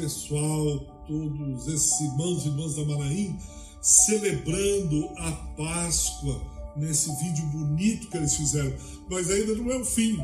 pessoal, 0.00 0.78
todos 1.06 1.68
esses 1.68 2.00
irmãos 2.00 2.44
e 2.44 2.48
irmãs 2.48 2.74
da 2.74 2.84
Maraim 2.86 3.38
celebrando 3.82 5.10
a 5.18 5.32
Páscoa 5.56 6.40
nesse 6.74 7.10
vídeo 7.16 7.44
bonito 7.46 8.08
que 8.08 8.16
eles 8.16 8.34
fizeram. 8.34 8.72
Mas 9.10 9.30
ainda 9.30 9.54
não 9.54 9.70
é 9.70 9.76
o 9.76 9.84
fim. 9.84 10.18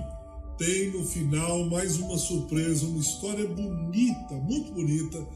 Tem 0.57 0.91
no 0.91 1.05
final 1.05 1.65
mais 1.67 1.99
uma 1.99 2.17
surpresa, 2.17 2.87
uma 2.87 3.01
história 3.01 3.47
bonita, 3.47 4.35
muito 4.35 4.73
bonita, 4.73 5.27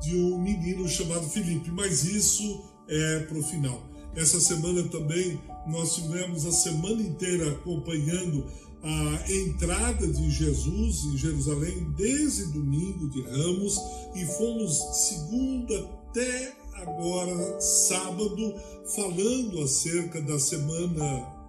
de 0.00 0.16
um 0.16 0.38
menino 0.38 0.88
chamado 0.88 1.28
Felipe. 1.28 1.70
Mas 1.70 2.04
isso 2.04 2.62
é 2.88 3.20
para 3.20 3.38
o 3.38 3.42
final. 3.42 3.82
Essa 4.16 4.40
semana 4.40 4.82
também 4.84 5.38
nós 5.66 5.94
tivemos 5.96 6.46
a 6.46 6.52
semana 6.52 7.02
inteira 7.02 7.52
acompanhando 7.52 8.46
a 8.82 9.32
entrada 9.32 10.06
de 10.06 10.30
Jesus 10.30 11.04
em 11.04 11.16
Jerusalém 11.16 11.86
desde 11.96 12.46
domingo 12.46 13.08
de 13.08 13.22
Ramos 13.22 13.78
e 14.14 14.26
fomos 14.26 14.76
segunda 15.08 15.78
até 15.78 16.52
agora 16.74 17.60
sábado 17.60 18.54
falando 18.94 19.62
acerca 19.62 20.20
da 20.20 20.38
semana 20.38 21.42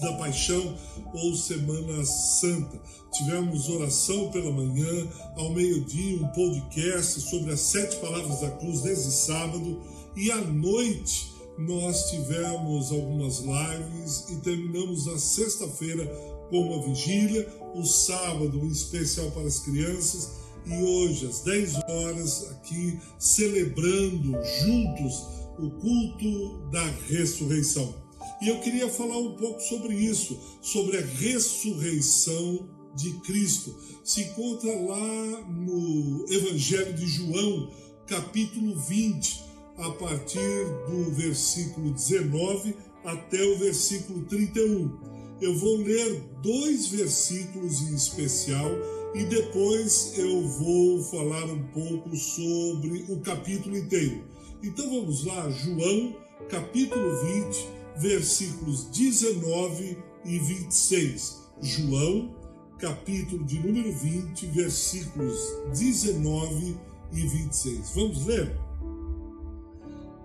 da 0.00 0.12
paixão 0.14 0.76
ou 1.12 1.34
semana 1.34 2.04
santa. 2.04 2.80
Tivemos 3.12 3.68
oração 3.68 4.30
pela 4.30 4.50
manhã, 4.50 5.08
ao 5.36 5.50
meio-dia 5.50 6.16
um 6.16 6.28
podcast 6.28 7.20
sobre 7.20 7.52
as 7.52 7.60
sete 7.60 7.96
palavras 7.96 8.40
da 8.40 8.50
cruz 8.50 8.80
desde 8.80 9.12
sábado 9.12 9.80
e 10.16 10.30
à 10.30 10.40
noite 10.40 11.30
nós 11.58 12.10
tivemos 12.10 12.90
algumas 12.90 13.40
lives 13.40 14.30
e 14.30 14.36
terminamos 14.36 15.06
na 15.06 15.18
sexta-feira 15.18 16.10
com 16.50 16.60
uma 16.60 16.82
vigília, 16.82 17.48
o 17.74 17.84
sábado 17.84 18.66
especial 18.66 19.30
para 19.30 19.46
as 19.46 19.60
crianças 19.60 20.40
e 20.66 20.82
hoje 20.82 21.26
às 21.26 21.40
10 21.40 21.74
horas 21.88 22.50
aqui 22.50 22.98
celebrando 23.18 24.32
juntos 24.60 25.24
o 25.58 25.70
culto 25.70 26.58
da 26.70 26.84
ressurreição. 27.08 27.94
E 28.42 28.48
eu 28.48 28.60
queria 28.60 28.88
falar 28.88 29.18
um 29.18 29.36
pouco 29.36 29.60
sobre 29.60 29.94
isso, 29.94 30.38
sobre 30.60 30.98
a 30.98 31.04
ressurreição 31.04 32.68
de 32.94 33.12
Cristo. 33.20 33.74
Se 34.04 34.22
encontra 34.22 34.72
lá 34.72 35.42
no 35.48 36.24
Evangelho 36.28 36.92
de 36.94 37.06
João, 37.06 37.70
capítulo 38.06 38.76
20, 38.76 39.44
a 39.78 39.90
partir 39.90 40.64
do 40.88 41.10
versículo 41.12 41.92
19 41.92 42.74
até 43.04 43.42
o 43.44 43.58
versículo 43.58 44.24
31 44.24 45.19
eu 45.40 45.56
vou 45.56 45.78
ler 45.78 46.22
dois 46.42 46.88
versículos 46.88 47.82
em 47.82 47.94
especial 47.94 48.70
e 49.14 49.24
depois 49.24 50.18
eu 50.18 50.46
vou 50.46 51.02
falar 51.04 51.44
um 51.44 51.62
pouco 51.68 52.14
sobre 52.14 53.06
o 53.08 53.20
capítulo 53.20 53.76
inteiro. 53.76 54.24
Então 54.62 54.88
vamos 54.90 55.24
lá, 55.24 55.50
João, 55.50 56.14
capítulo 56.48 57.16
20, 57.24 57.68
versículos 57.96 58.84
19 58.90 59.96
e 60.24 60.38
26. 60.38 61.40
João, 61.62 62.36
capítulo 62.78 63.44
de 63.44 63.58
número 63.58 63.92
20, 63.92 64.46
versículos 64.46 65.38
19 65.74 66.76
e 67.12 67.20
26. 67.20 67.90
Vamos 67.94 68.26
ler? 68.26 68.58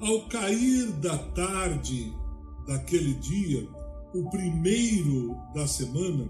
Ao 0.01 0.27
cair 0.27 0.91
da 0.93 1.17
tarde 1.17 2.13
daquele 2.67 3.13
dia, 3.15 3.67
o 4.15 4.29
primeiro 4.29 5.37
da 5.53 5.67
semana, 5.67 6.29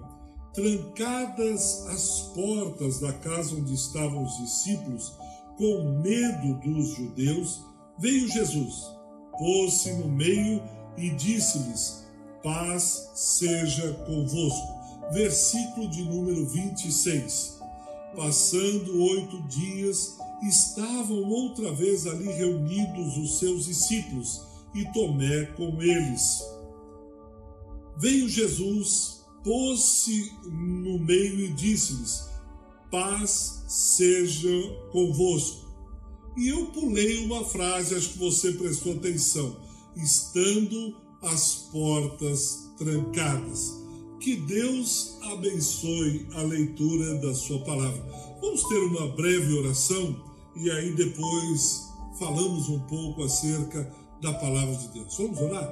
trancadas 0.53 1.85
as 1.87 2.21
portas 2.33 2.99
da 2.99 3.13
casa 3.13 3.55
onde 3.55 3.73
estavam 3.73 4.23
os 4.23 4.37
discípulos, 4.37 5.13
com 5.57 6.01
medo 6.01 6.55
dos 6.61 6.95
judeus, 6.95 7.61
veio 7.99 8.27
Jesus, 8.27 8.91
pôs-se 9.37 9.93
no 9.93 10.07
meio 10.07 10.61
e 10.97 11.11
disse-lhes: 11.11 12.05
Paz 12.43 13.11
seja 13.13 13.93
convosco. 14.05 14.75
Versículo 15.13 15.87
de 15.87 16.03
número 16.03 16.47
26. 16.47 17.59
Passando 18.15 19.03
oito 19.03 19.41
dias, 19.43 20.15
estavam 20.41 21.23
outra 21.23 21.71
vez 21.73 22.07
ali 22.07 22.25
reunidos 22.31 23.17
os 23.17 23.39
seus 23.39 23.65
discípulos 23.65 24.41
e 24.73 24.83
Tomé 24.93 25.45
com 25.57 25.81
eles. 25.81 26.54
Veio 27.97 28.27
Jesus, 28.27 29.25
pôs-se 29.43 30.31
no 30.45 30.99
meio 30.99 31.41
e 31.41 31.53
disse-lhes: 31.53 32.29
Paz 32.91 33.63
seja 33.67 34.49
convosco. 34.91 35.65
E 36.37 36.49
eu 36.49 36.67
pulei 36.67 37.25
uma 37.25 37.45
frase, 37.45 37.95
acho 37.95 38.09
que 38.09 38.19
você 38.19 38.51
prestou 38.53 38.93
atenção. 38.93 39.57
Estando 39.95 40.95
as 41.21 41.69
portas 41.71 42.69
trancadas. 42.77 43.73
Que 44.19 44.35
Deus 44.35 45.17
abençoe 45.21 46.27
a 46.33 46.41
leitura 46.41 47.15
da 47.15 47.33
Sua 47.33 47.59
palavra. 47.59 48.03
Vamos 48.41 48.63
ter 48.63 48.79
uma 48.79 49.07
breve 49.09 49.53
oração 49.53 50.15
e 50.55 50.69
aí 50.71 50.95
depois 50.95 51.89
falamos 52.17 52.69
um 52.69 52.79
pouco 52.81 53.23
acerca 53.23 53.91
da 54.21 54.33
palavra 54.33 54.75
de 54.75 54.87
Deus. 54.89 55.17
Vamos 55.17 55.39
orar? 55.39 55.69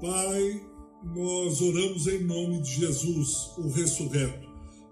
Pai, 0.00 0.62
nós 1.02 1.60
oramos 1.60 2.06
em 2.06 2.24
nome 2.24 2.60
de 2.62 2.80
Jesus, 2.80 3.50
o 3.58 3.68
ressurreto, 3.68 4.48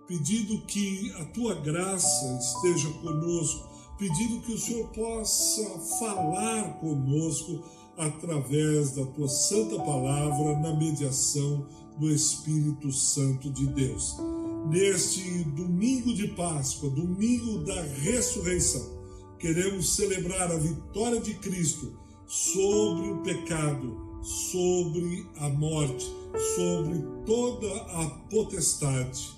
pedindo 0.07 0.61
que 0.67 1.13
a 1.19 1.25
tua 1.27 1.55
graça 1.55 2.39
esteja 2.39 2.91
conosco, 3.01 3.69
pedindo 3.99 4.41
que 4.41 4.53
o 4.53 4.59
Senhor 4.59 4.89
possa 4.89 5.79
falar 5.99 6.79
conosco 6.81 7.63
através 7.97 8.93
da 8.93 9.07
tua 9.07 9.29
santa 9.29 9.77
palavra 9.77 10.59
na 10.59 10.75
mediação 10.75 11.67
do 11.99 12.11
Espírito 12.11 12.93
Santo 12.93 13.51
de 13.51 13.67
Deus. 13.69 14.17
Neste 14.69 15.45
domingo 15.45 16.13
de 16.15 16.29
Páscoa, 16.29 16.91
domingo 16.91 17.65
da 17.65 17.83
ressurreição, 17.83 18.83
queremos 19.39 19.95
celebrar 19.95 20.51
a 20.51 20.57
vitória 20.57 21.21
de 21.21 21.35
Cristo 21.35 21.99
sobre 22.27 23.11
o 23.11 23.23
pecado 23.23 24.04
sobre 24.25 25.27
a 25.39 25.49
morte, 25.51 26.11
sobre 26.57 27.05
toda 27.27 27.73
a 27.75 28.11
potestade. 28.31 29.35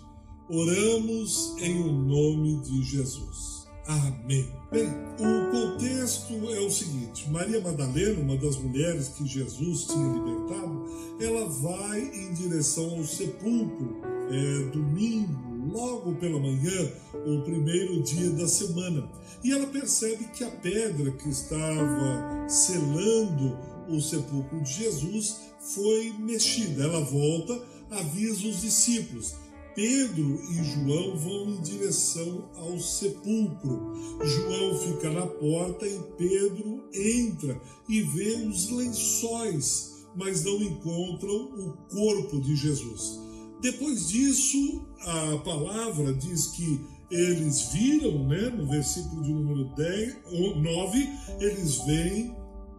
Oramos 0.48 1.56
em 1.58 1.82
o 1.82 1.92
nome 1.92 2.60
de 2.60 2.82
Jesus. 2.84 3.66
Amém. 3.86 4.48
Bem, 4.70 4.88
o 4.88 5.50
contexto 5.50 6.32
é 6.50 6.60
o 6.60 6.70
seguinte: 6.70 7.28
Maria 7.30 7.60
Madalena, 7.60 8.20
uma 8.20 8.36
das 8.36 8.56
mulheres 8.56 9.08
que 9.08 9.26
Jesus 9.26 9.86
tinha 9.86 10.12
libertado, 10.12 10.86
ela 11.20 11.48
vai 11.48 12.00
em 12.00 12.32
direção 12.34 12.96
ao 12.96 13.04
sepulcro, 13.04 14.00
é, 14.30 14.70
domingo, 14.70 15.72
logo 15.72 16.14
pela 16.16 16.38
manhã, 16.38 16.92
o 17.26 17.42
primeiro 17.42 18.02
dia 18.02 18.30
da 18.30 18.48
semana. 18.48 19.08
E 19.42 19.52
ela 19.52 19.66
percebe 19.66 20.25
que 20.36 20.42
a 20.42 20.50
pedra 20.50 21.12
que 21.12 21.28
estava 21.28 22.48
selando 22.48 23.56
o 23.88 24.00
sepulcro 24.00 24.60
de 24.60 24.72
Jesus 24.72 25.36
foi 25.60 26.12
mexida. 26.19 26.84
Ela 26.84 27.00
volta, 27.00 27.60
avisa 27.91 28.47
os 28.47 28.60
discípulos. 28.60 29.34
Pedro 29.74 30.40
e 30.50 30.64
João 30.64 31.16
vão 31.19 31.50
em 31.50 31.61
direção 31.61 32.49
ao 32.56 32.78
sepulcro. 32.78 33.93
João 34.25 34.78
fica 34.78 35.11
na 35.11 35.26
porta 35.26 35.87
e 35.87 36.00
Pedro 36.16 36.88
entra 36.94 37.61
e 37.87 38.00
vê 38.00 38.37
os 38.49 38.70
lençóis, 38.70 40.06
mas 40.14 40.44
não 40.44 40.62
encontram 40.62 41.34
o 41.34 41.76
corpo 41.90 42.40
de 42.40 42.56
Jesus. 42.56 43.20
Depois 43.61 44.08
disso, 44.08 44.87
a 45.00 45.37
palavra 45.44 46.14
diz 46.14 46.46
que 46.49 46.81
eles 47.11 47.69
viram, 47.72 48.26
né, 48.26 48.49
no 48.49 48.66
versículo 48.66 49.22
de 49.22 49.32
número 49.32 49.64
10, 49.76 50.16
9, 50.56 51.08
eles 51.38 51.76
veem 51.84 52.34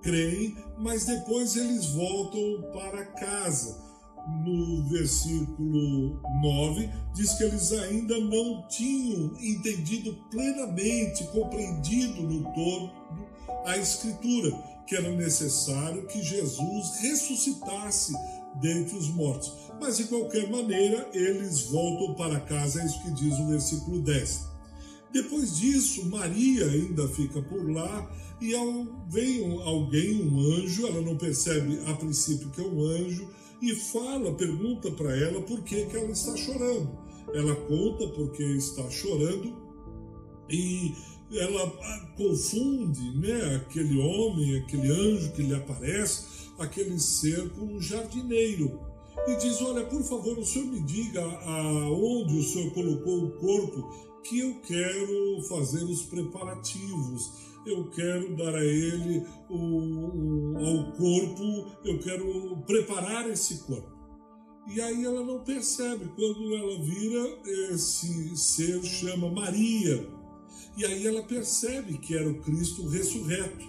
creem, 0.07 0.55
mas 0.77 1.05
depois 1.05 1.57
eles 1.57 1.87
voltam 1.87 2.71
para 2.71 3.05
casa. 3.05 3.85
No 4.45 4.83
versículo 4.89 6.21
9, 6.41 6.89
diz 7.13 7.33
que 7.33 7.43
eles 7.43 7.73
ainda 7.73 8.17
não 8.19 8.65
tinham 8.67 9.33
entendido 9.39 10.13
plenamente, 10.31 11.25
compreendido 11.25 12.21
no 12.23 12.43
todo 12.53 12.91
a 13.65 13.77
Escritura, 13.77 14.51
que 14.85 14.95
era 14.95 15.11
necessário 15.11 16.07
que 16.07 16.21
Jesus 16.21 16.99
ressuscitasse 17.01 18.13
dentre 18.61 18.97
os 18.97 19.09
mortos. 19.09 19.53
Mas 19.79 19.97
de 19.97 20.05
qualquer 20.05 20.49
maneira, 20.49 21.09
eles 21.13 21.63
voltam 21.63 22.15
para 22.15 22.39
casa, 22.39 22.81
é 22.81 22.85
isso 22.85 23.01
que 23.03 23.11
diz 23.11 23.37
o 23.39 23.47
versículo 23.47 24.01
10. 24.01 24.56
Depois 25.11 25.57
disso, 25.57 26.05
Maria 26.07 26.65
ainda 26.65 27.07
fica 27.07 27.41
por 27.41 27.69
lá 27.71 28.11
e 28.41 28.53
vem 29.09 29.61
alguém, 29.63 30.21
um 30.21 30.39
anjo, 30.39 30.85
ela 30.85 31.01
não 31.01 31.17
percebe 31.17 31.79
a 31.85 31.93
princípio 31.93 32.49
que 32.51 32.61
é 32.61 32.63
um 32.63 32.81
anjo, 32.81 33.27
e 33.61 33.73
fala, 33.73 34.33
pergunta 34.33 34.91
para 34.91 35.15
ela 35.17 35.41
por 35.41 35.63
que, 35.63 35.85
que 35.85 35.97
ela 35.97 36.11
está 36.11 36.35
chorando. 36.35 36.97
Ela 37.33 37.55
conta 37.55 38.07
porque 38.09 38.43
está 38.43 38.87
chorando 38.89 39.55
e 40.49 40.93
ela 41.31 41.73
ah, 41.81 42.07
confunde 42.15 43.17
né, 43.17 43.55
aquele 43.55 43.99
homem, 43.99 44.57
aquele 44.59 44.89
anjo 44.89 45.31
que 45.33 45.41
lhe 45.41 45.53
aparece, 45.53 46.51
aquele 46.57 46.99
ser 46.99 47.49
com 47.49 47.65
um 47.65 47.81
jardineiro. 47.81 48.79
E 49.27 49.35
diz: 49.35 49.61
Olha, 49.61 49.83
por 49.85 50.03
favor, 50.03 50.37
o 50.37 50.45
senhor 50.45 50.67
me 50.67 50.79
diga 50.81 51.21
aonde 51.21 52.37
o 52.37 52.43
senhor 52.43 52.71
colocou 52.71 53.25
o 53.25 53.31
corpo, 53.31 54.06
que 54.27 54.39
eu 54.39 54.59
quero 54.61 55.41
fazer 55.47 55.83
os 55.83 56.03
preparativos 56.03 57.47
eu 57.67 57.83
quero 57.89 58.35
dar 58.35 58.55
a 58.55 58.63
ele 58.63 59.25
o, 59.49 59.57
o, 59.57 60.57
ao 60.57 60.91
corpo, 60.93 61.67
eu 61.83 61.99
quero 61.99 62.57
preparar 62.65 63.29
esse 63.29 63.59
corpo. 63.59 63.91
E 64.67 64.81
aí 64.81 65.05
ela 65.05 65.23
não 65.23 65.43
percebe, 65.43 66.09
quando 66.15 66.55
ela 66.55 66.81
vira, 66.81 67.39
esse 67.73 68.35
ser 68.37 68.81
chama 68.83 69.29
Maria. 69.29 70.07
E 70.77 70.85
aí 70.85 71.07
ela 71.07 71.23
percebe 71.23 71.97
que 71.97 72.15
era 72.15 72.29
o 72.29 72.41
Cristo 72.41 72.87
ressurreto. 72.87 73.65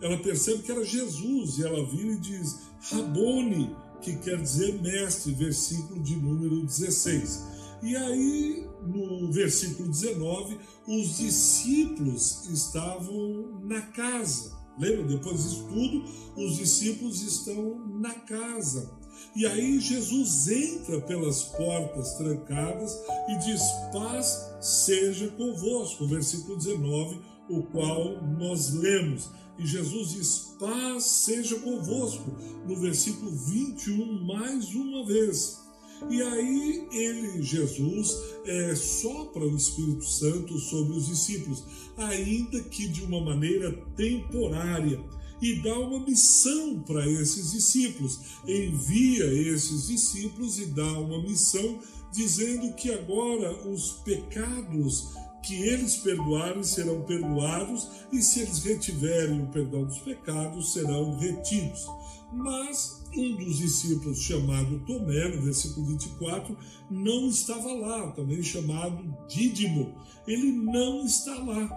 Ela 0.00 0.18
percebe 0.18 0.62
que 0.62 0.70
era 0.70 0.84
Jesus, 0.84 1.58
e 1.58 1.64
ela 1.64 1.84
vira 1.86 2.12
e 2.12 2.20
diz: 2.20 2.60
Rabone, 2.90 3.74
que 4.00 4.16
quer 4.16 4.40
dizer 4.40 4.80
mestre, 4.80 5.32
versículo 5.32 6.02
de 6.02 6.16
número 6.16 6.64
16. 6.64 7.57
E 7.82 7.96
aí, 7.96 8.66
no 8.82 9.30
versículo 9.32 9.88
19, 9.88 10.58
os 10.86 11.18
discípulos 11.18 12.48
estavam 12.48 13.60
na 13.62 13.80
casa. 13.82 14.56
Lembra? 14.78 15.04
Depois 15.04 15.42
disso 15.42 15.66
tudo, 15.68 16.04
os 16.36 16.56
discípulos 16.56 17.22
estão 17.22 17.78
na 18.00 18.14
casa. 18.14 18.90
E 19.34 19.46
aí 19.46 19.80
Jesus 19.80 20.48
entra 20.48 21.00
pelas 21.00 21.44
portas 21.44 22.12
trancadas 22.14 22.96
e 23.28 23.36
diz: 23.38 23.62
Paz 23.92 24.52
seja 24.60 25.28
convosco. 25.28 26.06
Versículo 26.06 26.56
19, 26.56 27.20
o 27.48 27.62
qual 27.64 28.22
nós 28.22 28.72
lemos. 28.72 29.28
E 29.58 29.66
Jesus 29.66 30.10
diz: 30.10 30.56
Paz 30.58 31.04
seja 31.04 31.58
convosco. 31.58 32.30
No 32.66 32.76
versículo 32.76 33.30
21, 33.30 34.24
mais 34.24 34.74
uma 34.74 35.04
vez. 35.04 35.67
E 36.10 36.22
aí 36.22 36.88
ele, 36.92 37.42
Jesus, 37.42 38.16
é, 38.44 38.74
sopra 38.74 39.44
o 39.44 39.56
Espírito 39.56 40.04
Santo 40.04 40.58
sobre 40.58 40.96
os 40.96 41.06
discípulos, 41.06 41.64
ainda 41.96 42.60
que 42.62 42.86
de 42.88 43.02
uma 43.02 43.20
maneira 43.20 43.72
temporária, 43.96 45.00
e 45.40 45.62
dá 45.62 45.78
uma 45.78 46.00
missão 46.00 46.80
para 46.80 47.06
esses 47.06 47.52
discípulos. 47.52 48.18
Envia 48.46 49.24
esses 49.26 49.86
discípulos 49.88 50.58
e 50.58 50.66
dá 50.66 50.98
uma 50.98 51.22
missão 51.22 51.78
dizendo 52.12 52.72
que 52.74 52.90
agora 52.90 53.52
os 53.68 53.92
pecados 54.04 55.08
que 55.42 55.54
eles 55.54 55.96
perdoarem 55.96 56.64
serão 56.64 57.02
perdoados 57.02 57.88
e 58.12 58.20
se 58.20 58.40
eles 58.40 58.58
retiverem 58.62 59.42
o 59.42 59.46
perdão 59.46 59.84
dos 59.84 59.98
pecados 60.00 60.72
serão 60.72 61.16
retidos. 61.16 61.86
Mas 62.32 62.97
um 63.16 63.36
dos 63.36 63.58
discípulos, 63.58 64.20
chamado 64.20 64.80
Tomé, 64.80 65.28
no 65.28 65.42
versículo 65.42 65.86
24, 65.86 66.56
não 66.90 67.28
estava 67.28 67.72
lá, 67.72 68.10
também 68.12 68.42
chamado 68.42 69.02
Dídimo. 69.28 69.94
Ele 70.26 70.52
não 70.52 71.04
está 71.04 71.34
lá. 71.38 71.70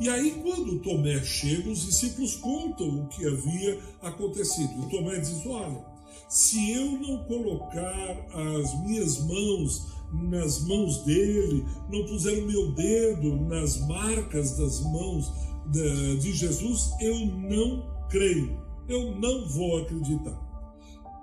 E 0.00 0.08
aí, 0.08 0.40
quando 0.42 0.80
Tomé 0.80 1.22
chega, 1.22 1.70
os 1.70 1.84
discípulos 1.84 2.36
contam 2.36 3.02
o 3.02 3.08
que 3.08 3.26
havia 3.26 3.80
acontecido. 4.02 4.72
E 4.82 4.90
Tomé 4.90 5.18
diz: 5.18 5.44
Olha, 5.44 5.84
se 6.28 6.72
eu 6.72 6.92
não 6.92 7.24
colocar 7.24 8.26
as 8.60 8.80
minhas 8.82 9.18
mãos 9.20 10.00
nas 10.12 10.64
mãos 10.66 11.04
dele, 11.04 11.64
não 11.90 12.04
puser 12.06 12.42
o 12.42 12.46
meu 12.46 12.72
dedo 12.72 13.36
nas 13.46 13.76
marcas 13.86 14.56
das 14.56 14.80
mãos 14.80 15.30
de 15.66 16.32
Jesus, 16.32 16.90
eu 17.00 17.26
não 17.26 17.86
creio 18.08 18.70
eu 18.90 19.14
não 19.14 19.46
vou 19.46 19.78
acreditar. 19.78 20.49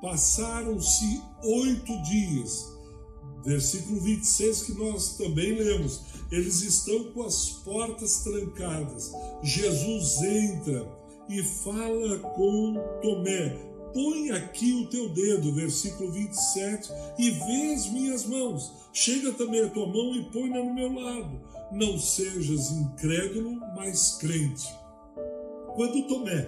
Passaram-se 0.01 1.21
oito 1.43 2.01
dias, 2.03 2.65
versículo 3.43 3.99
26 4.01 4.63
que 4.63 4.73
nós 4.73 5.17
também 5.17 5.55
lemos. 5.55 6.01
Eles 6.31 6.61
estão 6.61 7.11
com 7.11 7.23
as 7.23 7.49
portas 7.63 8.19
trancadas. 8.19 9.11
Jesus 9.41 10.21
entra 10.21 10.87
e 11.29 11.41
fala 11.41 12.19
com 12.19 12.75
Tomé: 13.01 13.57
Põe 13.93 14.31
aqui 14.31 14.73
o 14.73 14.87
teu 14.87 15.09
dedo, 15.09 15.53
versículo 15.53 16.11
27, 16.11 16.89
e 17.17 17.31
vê 17.31 17.73
as 17.73 17.89
minhas 17.89 18.25
mãos. 18.25 18.71
Chega 18.93 19.31
também 19.33 19.63
a 19.63 19.69
tua 19.69 19.87
mão 19.87 20.15
e 20.15 20.23
põe-na 20.31 20.59
no 20.59 20.73
meu 20.73 20.93
lado. 20.93 21.41
Não 21.71 21.97
sejas 21.97 22.71
incrédulo, 22.71 23.59
mas 23.75 24.17
crente. 24.19 24.67
Quando 25.75 26.07
Tomé 26.07 26.47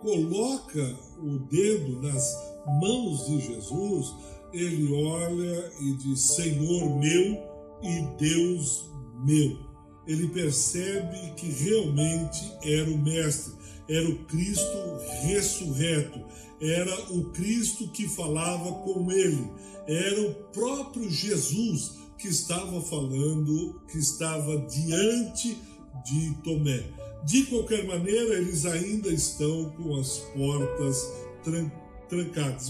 coloca 0.00 0.98
o 1.18 1.38
dedo 1.50 2.02
nas 2.02 2.51
mãos 2.66 3.26
de 3.26 3.40
Jesus, 3.40 4.14
ele 4.52 4.92
olha 4.92 5.72
e 5.80 5.92
diz: 5.94 6.20
Senhor 6.20 6.98
meu 6.98 7.38
e 7.82 8.00
Deus 8.18 8.84
meu. 9.24 9.58
Ele 10.06 10.28
percebe 10.28 11.32
que 11.36 11.46
realmente 11.46 12.52
era 12.62 12.90
o 12.90 12.98
Mestre, 12.98 13.52
era 13.88 14.08
o 14.08 14.24
Cristo 14.24 14.98
ressurreto, 15.22 16.20
era 16.60 17.12
o 17.12 17.30
Cristo 17.30 17.88
que 17.88 18.08
falava 18.08 18.72
com 18.80 19.10
ele, 19.12 19.48
era 19.86 20.22
o 20.22 20.34
próprio 20.52 21.08
Jesus 21.08 21.92
que 22.18 22.28
estava 22.28 22.80
falando, 22.80 23.80
que 23.88 23.98
estava 23.98 24.58
diante 24.66 25.56
de 26.04 26.34
Tomé. 26.42 26.84
De 27.24 27.44
qualquer 27.44 27.86
maneira, 27.86 28.34
eles 28.34 28.66
ainda 28.66 29.08
estão 29.08 29.70
com 29.70 29.96
as 29.96 30.18
portas 30.34 31.06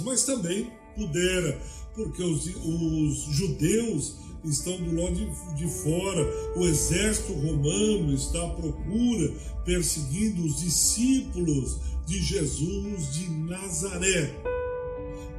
mas 0.01 0.25
também 0.25 0.71
pudera, 0.97 1.61
porque 1.95 2.23
os, 2.23 2.47
os 2.47 3.23
judeus 3.35 4.15
estão 4.45 4.77
do 4.77 5.01
lado 5.01 5.15
de, 5.15 5.55
de, 5.57 5.69
fora, 5.69 6.27
o 6.57 6.67
exército 6.67 7.33
romano 7.33 8.13
está 8.13 8.45
à 8.45 8.51
procura, 8.51 9.33
perseguindo 9.65 10.45
os 10.45 10.61
discípulos 10.61 11.79
de 12.07 12.21
Jesus 12.23 13.15
de 13.15 13.31
Nazaré. 13.31 14.35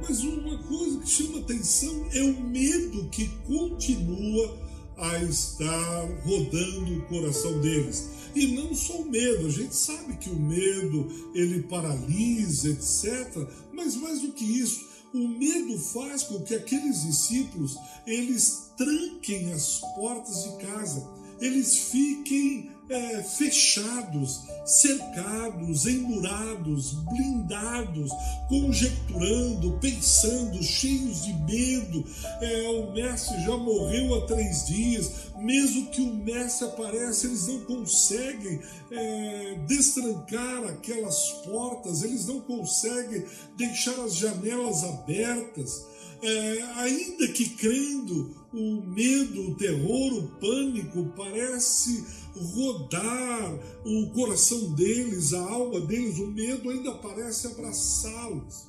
Mas 0.00 0.22
uma 0.22 0.58
coisa 0.58 1.00
que 1.00 1.08
chama 1.08 1.38
atenção 1.38 2.06
é 2.12 2.22
o 2.22 2.40
medo 2.40 3.08
que 3.10 3.28
continua 3.46 4.56
a 4.96 5.22
estar 5.24 6.08
rodando 6.24 6.98
o 6.98 7.02
coração 7.02 7.60
deles. 7.60 8.08
E 8.34 8.48
não 8.48 8.74
só 8.74 9.00
o 9.00 9.10
medo, 9.10 9.46
a 9.46 9.50
gente 9.50 9.76
sabe 9.76 10.16
que 10.16 10.28
o 10.28 10.36
medo 10.36 11.30
ele 11.34 11.62
paralisa, 11.62 12.68
etc. 12.70 13.48
Mas 13.72 13.94
mais 13.94 14.20
do 14.20 14.32
que 14.32 14.44
isso, 14.44 14.84
o 15.12 15.28
medo 15.28 15.78
faz 15.78 16.24
com 16.24 16.40
que 16.40 16.54
aqueles 16.54 17.02
discípulos 17.02 17.76
eles 18.06 18.72
tranquem 18.76 19.52
as 19.52 19.78
portas 19.94 20.42
de 20.42 20.66
casa, 20.66 21.08
eles 21.40 21.76
fiquem 21.76 22.70
é, 22.88 23.22
fechados, 23.22 24.42
cercados, 24.64 25.86
emurados, 25.86 26.92
blindados, 26.92 28.10
conjecturando, 28.48 29.78
pensando, 29.80 30.62
cheios 30.62 31.24
de 31.24 31.32
medo. 31.32 32.04
É, 32.40 32.68
o 32.68 32.92
mestre 32.92 33.40
já 33.42 33.56
morreu 33.56 34.14
há 34.14 34.26
três 34.26 34.66
dias, 34.66 35.32
mesmo 35.38 35.90
que 35.90 36.02
o 36.02 36.14
mestre 36.14 36.68
apareça, 36.68 37.26
eles 37.26 37.46
não 37.46 37.60
conseguem 37.60 38.60
é, 38.90 39.58
destrancar 39.66 40.64
aquelas 40.64 41.30
portas, 41.44 42.02
eles 42.02 42.26
não 42.26 42.40
conseguem 42.40 43.24
deixar 43.56 43.98
as 44.00 44.16
janelas 44.16 44.84
abertas 44.84 45.93
é, 46.22 46.62
ainda 46.76 47.28
que 47.28 47.50
crendo, 47.50 48.34
o 48.52 48.82
medo, 48.82 49.50
o 49.50 49.54
terror, 49.56 50.14
o 50.14 50.28
pânico 50.38 51.12
parece 51.16 52.04
rodar 52.36 53.58
o 53.84 54.10
coração 54.10 54.72
deles, 54.72 55.32
a 55.32 55.40
alma 55.40 55.80
deles, 55.80 56.18
o 56.18 56.26
medo 56.26 56.70
ainda 56.70 56.94
parece 56.94 57.46
abraçá-los. 57.46 58.68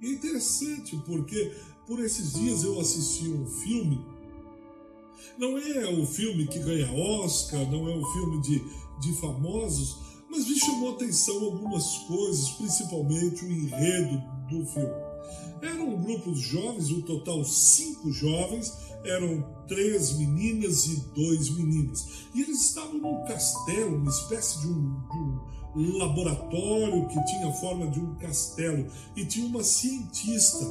E 0.00 0.06
é 0.06 0.10
interessante 0.10 0.96
porque 1.06 1.52
por 1.86 2.00
esses 2.04 2.34
dias 2.34 2.64
eu 2.64 2.78
assisti 2.80 3.28
um 3.28 3.46
filme. 3.46 4.04
Não 5.38 5.56
é 5.56 5.86
o 5.90 6.06
filme 6.06 6.46
que 6.46 6.58
ganha 6.58 6.90
Oscar, 6.92 7.70
não 7.70 7.88
é 7.88 7.94
um 7.94 8.04
filme 8.12 8.40
de, 8.42 8.62
de 9.00 9.20
famosos, 9.20 9.96
mas 10.30 10.48
me 10.48 10.58
chamou 10.58 10.94
atenção 10.94 11.44
algumas 11.44 11.98
coisas, 12.06 12.50
principalmente 12.50 13.44
o 13.44 13.52
enredo 13.52 14.22
do 14.50 14.66
filme. 14.66 15.05
Era 15.62 15.82
um 15.82 16.02
grupo 16.02 16.32
de 16.32 16.40
jovens, 16.40 16.90
um 16.90 17.00
total 17.00 17.44
cinco 17.44 18.12
jovens, 18.12 18.72
eram 19.04 19.44
três 19.66 20.12
meninas 20.18 20.86
e 20.86 20.96
dois 21.14 21.50
meninos. 21.50 22.28
E 22.34 22.42
eles 22.42 22.68
estavam 22.68 22.98
num 22.98 23.24
castelo, 23.24 23.96
uma 23.96 24.10
espécie 24.10 24.60
de 24.60 24.68
um, 24.68 25.00
de 25.74 25.80
um 25.80 25.98
laboratório 25.98 27.06
que 27.08 27.24
tinha 27.26 27.48
a 27.48 27.52
forma 27.52 27.86
de 27.88 28.00
um 28.00 28.14
castelo. 28.16 28.86
E 29.14 29.24
tinha 29.24 29.46
uma 29.46 29.62
cientista. 29.62 30.64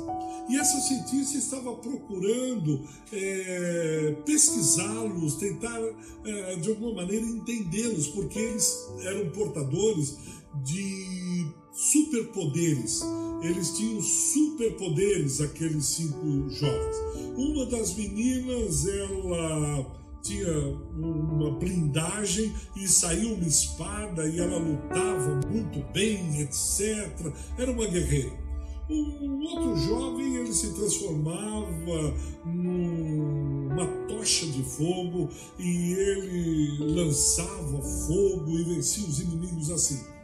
E 0.50 0.58
essa 0.58 0.80
cientista 0.82 1.38
estava 1.38 1.74
procurando 1.76 2.88
é, 3.12 4.16
pesquisá-los, 4.26 5.36
tentar 5.36 5.80
é, 6.26 6.56
de 6.58 6.70
alguma 6.70 6.94
maneira 6.94 7.26
entendê-los, 7.26 8.08
porque 8.10 8.38
eles 8.38 8.88
eram 9.02 9.30
portadores 9.32 10.18
de 10.64 11.48
superpoderes. 11.76 13.02
Eles 13.42 13.78
tinham 13.78 14.02
superpoderes, 14.02 15.42
aqueles 15.42 15.86
cinco 15.86 16.50
jovens. 16.50 16.96
Uma 17.36 17.66
das 17.66 17.94
meninas, 17.96 18.88
ela 18.88 19.86
tinha 20.24 20.70
uma 20.98 21.52
blindagem 21.52 22.52
e 22.76 22.88
saiu 22.88 23.34
uma 23.34 23.46
espada 23.46 24.28
e 24.28 24.40
ela 24.40 24.58
lutava 24.58 25.40
muito 25.48 25.80
bem, 25.92 26.42
etc. 26.42 27.32
Era 27.58 27.72
uma 27.72 27.86
guerreira. 27.86 28.46
Um 28.90 29.42
outro 29.44 29.76
jovem 29.78 30.36
ele 30.36 30.54
se 30.54 30.72
transformava 30.74 32.14
numa 32.46 33.88
tocha 34.08 34.46
de 34.46 34.64
fogo 34.64 35.28
e 35.58 35.94
ele 35.94 36.94
lançava 36.94 37.82
fogo 37.82 38.50
e 38.50 38.64
vencia 38.64 39.08
os 39.08 39.20
inimigos 39.20 39.72
assim. 39.72 40.15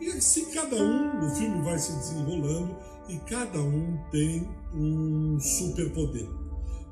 E 0.00 0.06
assim 0.10 0.44
cada 0.52 0.76
um, 0.76 1.26
o 1.26 1.30
filme 1.34 1.60
vai 1.62 1.76
se 1.76 1.92
desenrolando 1.92 2.76
e 3.08 3.18
cada 3.20 3.60
um 3.60 3.98
tem 4.12 4.48
um 4.72 5.40
superpoder. 5.40 6.28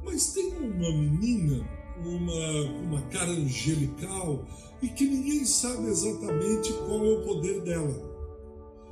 Mas 0.05 0.33
tem 0.33 0.57
uma 0.57 0.91
menina, 0.91 1.69
uma, 2.05 2.63
uma 2.83 3.03
cara 3.03 3.31
angelical, 3.31 4.45
e 4.83 4.89
que 4.89 5.05
ninguém 5.05 5.45
sabe 5.45 5.87
exatamente 5.87 6.73
qual 6.73 7.05
é 7.05 7.11
o 7.11 7.23
poder 7.23 7.61
dela. 7.63 8.17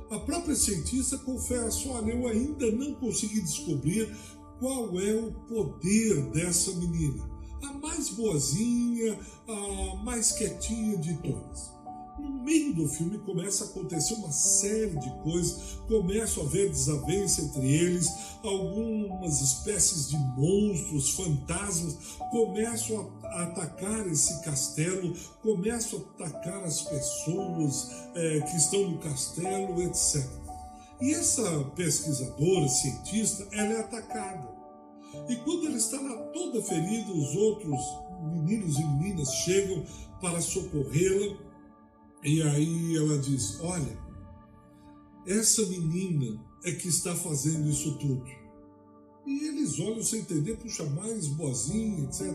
A 0.09 0.19
própria 0.19 0.55
cientista 0.55 1.17
confessa: 1.17 1.89
olha, 1.89 2.13
eu 2.13 2.25
ainda 2.27 2.71
não 2.71 2.93
consegui 2.95 3.41
descobrir 3.41 4.15
qual 4.59 4.97
é 4.97 5.13
o 5.13 5.33
poder 5.47 6.21
dessa 6.31 6.71
menina. 6.71 7.29
A 7.63 7.73
mais 7.73 8.09
boazinha, 8.11 9.19
a 9.47 9.95
mais 10.03 10.31
quietinha 10.31 10.97
de 10.97 11.15
todas 11.17 11.74
no 12.25 12.43
meio 12.43 12.73
do 12.73 12.87
filme 12.87 13.17
começa 13.19 13.63
a 13.63 13.67
acontecer 13.67 14.15
uma 14.15 14.31
série 14.31 14.97
de 14.97 15.09
coisas, 15.23 15.79
começa 15.87 16.39
a 16.39 16.43
haver 16.43 16.69
desavença 16.69 17.41
entre 17.41 17.71
eles, 17.71 18.07
algumas 18.43 19.41
espécies 19.41 20.09
de 20.09 20.17
monstros, 20.17 21.11
fantasmas 21.11 21.97
começam 22.31 23.11
a 23.23 23.43
atacar 23.43 24.07
esse 24.07 24.43
castelo, 24.43 25.15
começam 25.41 26.03
a 26.19 26.25
atacar 26.25 26.63
as 26.63 26.81
pessoas 26.81 27.91
é, 28.15 28.41
que 28.41 28.57
estão 28.57 28.89
no 28.89 28.97
castelo, 28.97 29.81
etc. 29.83 30.25
E 31.01 31.13
essa 31.13 31.63
pesquisadora, 31.75 32.67
cientista, 32.67 33.47
ela 33.51 33.73
é 33.73 33.79
atacada. 33.81 34.55
E 35.29 35.35
quando 35.37 35.67
ela 35.67 35.77
está 35.77 35.99
lá 35.99 36.15
toda 36.33 36.61
ferida, 36.63 37.11
os 37.11 37.35
outros 37.35 37.79
meninos 38.21 38.77
e 38.77 38.83
meninas 38.83 39.29
chegam 39.33 39.83
para 40.21 40.41
socorrê-la 40.41 41.35
e 42.25 42.41
aí 42.41 42.97
ela 42.97 43.19
diz: 43.19 43.59
Olha, 43.61 43.97
essa 45.27 45.63
menina 45.67 46.43
é 46.63 46.71
que 46.71 46.87
está 46.87 47.15
fazendo 47.15 47.69
isso 47.69 47.97
tudo. 47.99 48.25
E 49.27 49.47
eles 49.47 49.79
olham 49.79 50.01
sem 50.01 50.21
entender, 50.21 50.57
puxa, 50.57 50.83
mais 50.85 51.27
boazinha, 51.27 52.03
etc. 52.03 52.33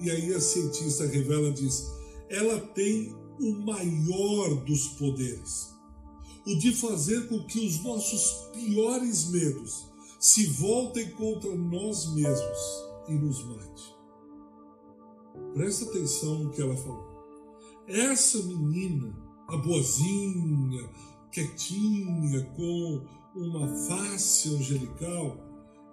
E 0.00 0.10
aí 0.10 0.34
a 0.34 0.40
cientista 0.40 1.06
revela: 1.06 1.52
diz, 1.52 1.86
ela 2.30 2.58
tem 2.58 3.14
o 3.38 3.52
maior 3.52 4.64
dos 4.64 4.88
poderes, 4.98 5.74
o 6.46 6.56
de 6.56 6.72
fazer 6.72 7.28
com 7.28 7.44
que 7.44 7.60
os 7.60 7.82
nossos 7.84 8.50
piores 8.54 9.26
medos 9.28 9.86
se 10.18 10.46
voltem 10.46 11.10
contra 11.10 11.54
nós 11.54 12.14
mesmos 12.14 12.58
e 13.06 13.12
nos 13.12 13.44
mate. 13.44 13.96
Presta 15.52 15.84
atenção 15.84 16.44
no 16.44 16.50
que 16.50 16.62
ela 16.62 16.76
falou. 16.76 17.04
Essa 17.86 18.42
menina 18.42 19.25
a 19.48 19.56
boazinha, 19.56 20.88
quietinha, 21.30 22.42
com 22.56 23.02
uma 23.34 23.68
face 23.86 24.54
angelical, 24.54 25.36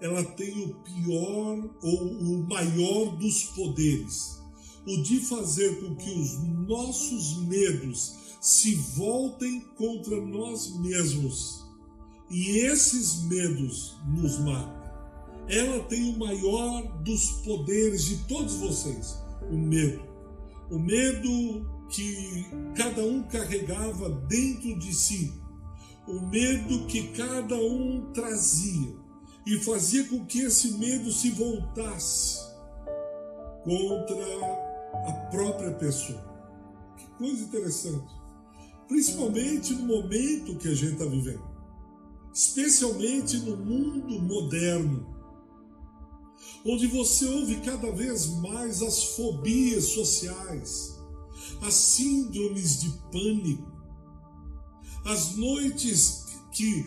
ela 0.01 0.23
tem 0.23 0.63
o 0.63 0.73
pior 0.75 1.69
ou 1.81 2.03
o 2.03 2.47
maior 2.47 3.15
dos 3.17 3.43
poderes, 3.55 4.41
o 4.87 5.01
de 5.03 5.19
fazer 5.21 5.79
com 5.79 5.95
que 5.95 6.09
os 6.09 6.43
nossos 6.67 7.37
medos 7.45 8.15
se 8.41 8.75
voltem 8.75 9.61
contra 9.77 10.19
nós 10.19 10.75
mesmos 10.79 11.63
e 12.29 12.57
esses 12.57 13.23
medos 13.23 13.95
nos 14.07 14.39
matem. 14.39 14.83
Ela 15.47 15.83
tem 15.83 16.13
o 16.13 16.17
maior 16.17 16.81
dos 17.03 17.31
poderes 17.43 18.05
de 18.05 18.17
todos 18.27 18.55
vocês, 18.55 19.17
o 19.51 19.57
medo. 19.57 20.01
O 20.71 20.79
medo 20.79 21.72
que 21.93 22.47
cada 22.75 23.03
um 23.03 23.21
carregava 23.21 24.09
dentro 24.27 24.77
de 24.79 24.91
si, 24.93 25.31
o 26.07 26.19
medo 26.21 26.87
que 26.87 27.09
cada 27.09 27.55
um 27.55 28.11
trazia, 28.11 28.95
e 29.45 29.59
fazia 29.59 30.03
com 30.05 30.25
que 30.25 30.39
esse 30.39 30.71
medo 30.79 31.11
se 31.11 31.29
voltasse 31.31 32.39
contra 33.63 34.15
a 35.07 35.11
própria 35.29 35.71
pessoa. 35.73 36.33
Que 36.97 37.05
coisa 37.17 37.43
interessante. 37.43 38.11
Principalmente 38.87 39.73
no 39.73 39.85
momento 39.85 40.57
que 40.57 40.69
a 40.69 40.73
gente 40.73 40.93
está 40.93 41.05
vivendo, 41.05 41.43
especialmente 42.33 43.37
no 43.37 43.55
mundo 43.55 44.19
moderno, 44.19 45.13
onde 46.65 46.87
você 46.87 47.25
ouve 47.25 47.57
cada 47.61 47.91
vez 47.91 48.27
mais 48.39 48.81
as 48.81 49.15
fobias 49.15 49.85
sociais, 49.85 51.02
as 51.61 51.73
síndromes 51.73 52.81
de 52.81 52.89
pânico, 53.11 53.71
as 55.05 55.35
noites 55.35 56.23
que 56.53 56.85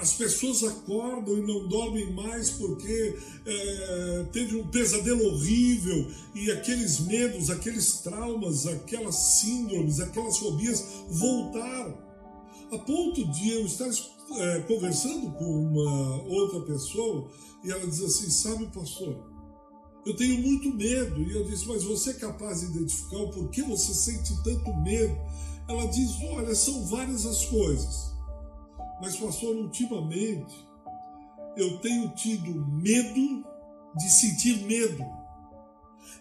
as 0.00 0.14
pessoas 0.14 0.62
acordam 0.62 1.36
e 1.36 1.42
não 1.42 1.66
dormem 1.66 2.12
mais 2.12 2.50
porque 2.50 3.16
é, 3.44 4.26
teve 4.32 4.56
um 4.56 4.68
pesadelo 4.68 5.26
horrível 5.26 6.10
e 6.34 6.50
aqueles 6.52 7.00
medos, 7.00 7.50
aqueles 7.50 7.94
traumas, 7.98 8.66
aquelas 8.66 9.16
síndromes, 9.16 9.98
aquelas 10.00 10.38
fobias 10.38 10.84
voltaram. 11.10 11.98
A 12.70 12.78
ponto 12.78 13.26
de 13.32 13.50
eu 13.50 13.66
estar 13.66 13.88
é, 14.36 14.60
conversando 14.60 15.30
com 15.32 15.44
uma 15.44 16.22
outra 16.22 16.60
pessoa 16.60 17.28
e 17.64 17.70
ela 17.70 17.86
diz 17.86 18.00
assim: 18.02 18.30
Sabe, 18.30 18.66
pastor, 18.66 19.27
eu 20.08 20.16
tenho 20.16 20.40
muito 20.40 20.74
medo. 20.74 21.22
E 21.22 21.32
eu 21.32 21.44
disse, 21.44 21.68
mas 21.68 21.84
você 21.84 22.10
é 22.10 22.14
capaz 22.14 22.60
de 22.60 22.66
identificar 22.66 23.18
o 23.18 23.30
porquê 23.30 23.62
você 23.62 23.92
sente 23.92 24.42
tanto 24.42 24.74
medo? 24.78 25.14
Ela 25.68 25.86
diz, 25.86 26.16
olha, 26.30 26.54
são 26.54 26.86
várias 26.86 27.26
as 27.26 27.44
coisas. 27.44 28.14
Mas, 29.02 29.16
pastor, 29.16 29.54
ultimamente, 29.54 30.66
eu 31.56 31.78
tenho 31.80 32.08
tido 32.14 32.66
medo 32.68 33.44
de 33.96 34.10
sentir 34.10 34.64
medo. 34.64 35.04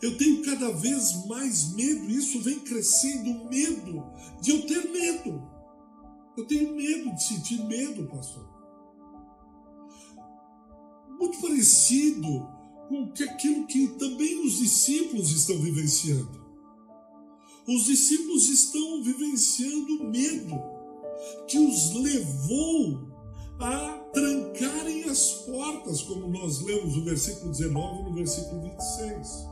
Eu 0.02 0.18
tenho 0.18 0.44
cada 0.44 0.70
vez 0.74 1.26
mais 1.26 1.74
medo, 1.74 2.10
isso 2.12 2.42
vem 2.42 2.60
crescendo, 2.60 3.46
medo 3.46 4.04
de 4.42 4.52
eu 4.52 4.68
ter 4.68 4.92
medo. 4.92 5.42
Eu 6.36 6.46
tenho 6.46 6.76
medo 6.76 7.16
de 7.16 7.24
sentir 7.24 7.64
medo, 7.64 8.06
pastor. 8.08 8.46
Muito 11.18 11.42
parecido 11.42 12.57
com 12.88 13.12
aquilo 13.24 13.68
que 13.68 13.88
também 14.00 14.46
os 14.46 14.58
discípulos 14.58 15.32
estão 15.32 15.60
vivenciando. 15.60 16.48
Os 17.68 17.86
discípulos 17.86 18.48
estão 18.48 19.04
vivenciando 19.04 20.06
medo 20.06 20.56
que 21.48 21.60
os 21.60 21.94
levou 21.96 23.08
a 23.60 23.98
trancarem 24.14 25.04
as 25.06 25.32
portas, 25.46 26.02
como 26.04 26.28
nós 26.28 26.62
lemos 26.62 26.96
no 26.96 27.04
versículo 27.04 27.52
19 27.52 28.00
e 28.00 28.04
no 28.04 28.14
versículo 28.14 28.62
26. 28.62 29.48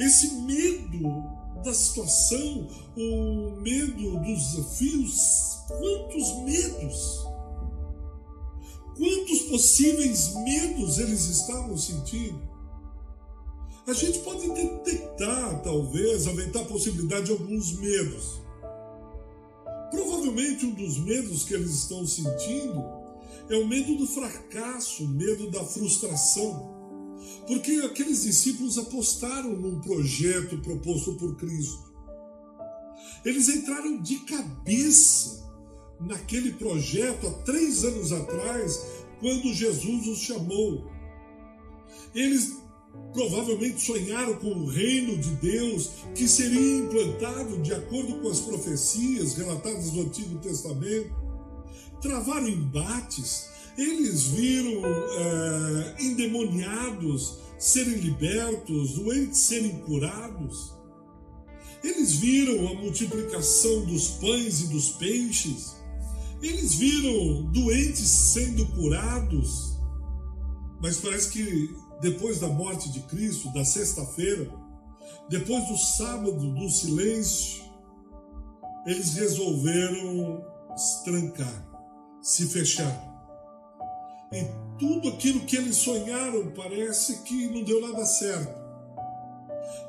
Esse 0.00 0.34
medo 0.36 1.42
da 1.62 1.72
situação, 1.72 2.66
o 2.96 3.60
medo 3.60 4.18
dos 4.18 4.52
desafios, 4.52 5.58
quantos 5.68 6.42
medos! 6.44 7.31
Quantos 9.02 9.42
possíveis 9.42 10.32
medos 10.44 11.00
eles 11.00 11.24
estavam 11.24 11.76
sentindo? 11.76 12.40
A 13.84 13.92
gente 13.92 14.20
pode 14.20 14.48
detectar, 14.52 15.60
talvez, 15.60 16.28
aumentar 16.28 16.60
a 16.60 16.66
possibilidade 16.66 17.26
de 17.26 17.32
alguns 17.32 17.72
medos. 17.80 18.40
Provavelmente 19.90 20.66
um 20.66 20.74
dos 20.74 20.98
medos 20.98 21.42
que 21.42 21.52
eles 21.52 21.72
estão 21.72 22.06
sentindo 22.06 22.80
é 23.50 23.56
o 23.56 23.66
medo 23.66 23.96
do 23.96 24.06
fracasso, 24.06 25.02
o 25.02 25.08
medo 25.08 25.50
da 25.50 25.64
frustração. 25.64 26.70
Porque 27.48 27.72
aqueles 27.84 28.22
discípulos 28.22 28.78
apostaram 28.78 29.56
num 29.56 29.80
projeto 29.80 30.58
proposto 30.58 31.14
por 31.14 31.34
Cristo. 31.38 31.92
Eles 33.24 33.48
entraram 33.48 34.00
de 34.00 34.20
cabeça 34.20 35.41
naquele 36.06 36.52
projeto 36.52 37.26
há 37.26 37.30
três 37.44 37.84
anos 37.84 38.12
atrás, 38.12 38.80
quando 39.20 39.52
Jesus 39.52 40.06
os 40.06 40.18
chamou. 40.18 40.90
Eles 42.14 42.62
provavelmente 43.12 43.80
sonharam 43.80 44.34
com 44.36 44.52
o 44.52 44.66
reino 44.66 45.16
de 45.16 45.30
Deus 45.36 45.90
que 46.14 46.28
seria 46.28 46.78
implantado 46.78 47.58
de 47.58 47.72
acordo 47.72 48.20
com 48.20 48.28
as 48.28 48.40
profecias 48.40 49.34
relatadas 49.34 49.92
no 49.92 50.02
Antigo 50.02 50.38
Testamento. 50.38 51.10
Travaram 52.00 52.48
embates, 52.48 53.48
eles 53.78 54.24
viram 54.24 54.82
é, 54.84 55.96
endemoniados 56.00 57.38
serem 57.58 57.94
libertos, 57.94 58.94
doentes 58.94 59.38
serem 59.38 59.78
curados. 59.82 60.72
Eles 61.82 62.14
viram 62.14 62.68
a 62.68 62.74
multiplicação 62.74 63.84
dos 63.84 64.08
pães 64.08 64.62
e 64.62 64.66
dos 64.68 64.90
peixes. 64.90 65.76
Eles 66.42 66.74
viram 66.74 67.44
doentes 67.52 68.08
sendo 68.08 68.66
curados. 68.74 69.78
Mas 70.80 70.96
parece 70.96 71.30
que 71.30 71.74
depois 72.00 72.40
da 72.40 72.48
morte 72.48 72.90
de 72.90 73.00
Cristo, 73.02 73.52
da 73.52 73.64
sexta-feira, 73.64 74.50
depois 75.28 75.66
do 75.68 75.76
sábado 75.76 76.52
do 76.52 76.68
silêncio, 76.68 77.62
eles 78.84 79.14
resolveram 79.14 80.44
se 80.76 81.04
trancar, 81.04 81.68
se 82.20 82.48
fechar. 82.48 83.12
E 84.32 84.44
tudo 84.78 85.10
aquilo 85.10 85.40
que 85.40 85.56
eles 85.56 85.76
sonharam 85.76 86.50
parece 86.52 87.22
que 87.22 87.48
não 87.50 87.62
deu 87.62 87.80
nada 87.80 88.04
certo. 88.04 88.61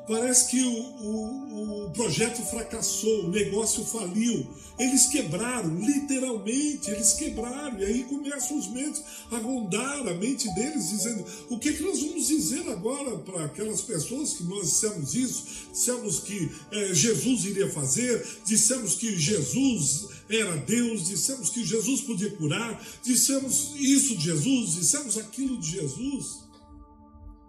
Parece 0.06 0.50
que 0.50 0.62
o, 0.62 0.70
o, 0.70 1.86
o, 1.86 1.90
projeto 1.92 2.42
fracassou, 2.42 3.24
o 3.24 3.30
negócio 3.30 3.82
faliu. 3.86 4.46
Eles 4.78 5.06
quebraram, 5.06 5.78
literalmente, 5.78 6.90
eles 6.90 7.14
quebraram. 7.14 7.78
E 7.78 7.84
aí 7.84 8.04
começam 8.04 8.58
os 8.58 8.68
mentes 8.68 9.02
a 9.30 9.38
rondar 9.38 10.06
a 10.06 10.12
mente 10.12 10.52
deles, 10.54 10.90
dizendo: 10.90 11.24
o 11.48 11.58
que, 11.58 11.70
é 11.70 11.72
que 11.72 11.82
nós 11.82 12.02
vamos 12.02 12.26
dizer 12.26 12.68
agora 12.68 13.16
para 13.16 13.46
aquelas 13.46 13.80
pessoas 13.80 14.34
que 14.34 14.44
nós 14.44 14.68
dissemos 14.68 15.14
isso? 15.14 15.44
Dissemos 15.72 16.20
que 16.20 16.50
é, 16.70 16.92
Jesus 16.92 17.46
iria 17.46 17.70
fazer, 17.70 18.26
dissemos 18.44 18.96
que 18.96 19.18
Jesus 19.18 20.08
era 20.28 20.54
Deus, 20.58 21.06
dissemos 21.06 21.48
que 21.48 21.64
Jesus 21.64 22.02
podia 22.02 22.30
curar, 22.36 22.84
dissemos 23.02 23.72
isso 23.76 24.16
de 24.16 24.24
Jesus, 24.24 24.74
dissemos 24.74 25.16
aquilo 25.16 25.56
de 25.58 25.70
Jesus. 25.70 26.44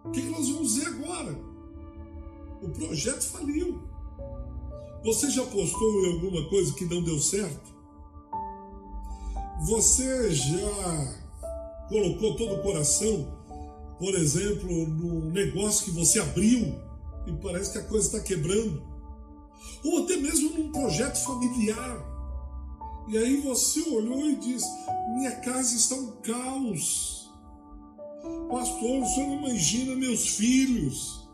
O 0.06 0.12
que, 0.12 0.22
é 0.22 0.24
que 0.24 0.30
nós 0.30 0.48
vamos 0.48 0.74
dizer 0.76 0.88
agora? 0.88 1.55
O 2.66 2.70
projeto 2.70 3.22
faliu. 3.28 3.80
Você 5.04 5.30
já 5.30 5.46
postou 5.46 6.04
em 6.04 6.14
alguma 6.14 6.50
coisa 6.50 6.74
que 6.74 6.84
não 6.86 7.04
deu 7.04 7.20
certo? 7.20 7.76
Você 9.68 10.34
já 10.34 11.16
colocou 11.88 12.36
todo 12.36 12.56
o 12.56 12.64
coração, 12.64 13.38
por 14.00 14.16
exemplo, 14.16 14.88
no 14.88 15.30
negócio 15.30 15.86
que 15.86 15.92
você 15.92 16.20
abriu 16.20 16.74
e 17.28 17.34
parece 17.34 17.74
que 17.74 17.78
a 17.78 17.84
coisa 17.84 18.08
está 18.08 18.20
quebrando? 18.20 18.82
Ou 19.84 20.04
até 20.04 20.18
mesmo 20.18 20.58
num 20.58 20.72
projeto 20.72 21.24
familiar. 21.24 22.04
E 23.08 23.16
aí 23.16 23.42
você 23.42 23.82
olhou 23.90 24.28
e 24.28 24.38
disse: 24.38 24.68
Minha 25.16 25.36
casa 25.36 25.76
está 25.76 25.94
um 25.94 26.14
caos. 26.24 27.30
Pastor, 28.50 29.04
o 29.04 29.06
senhor 29.06 29.28
não 29.28 29.50
imagina 29.50 29.96
meus 29.96 30.30
filhos 30.30 31.25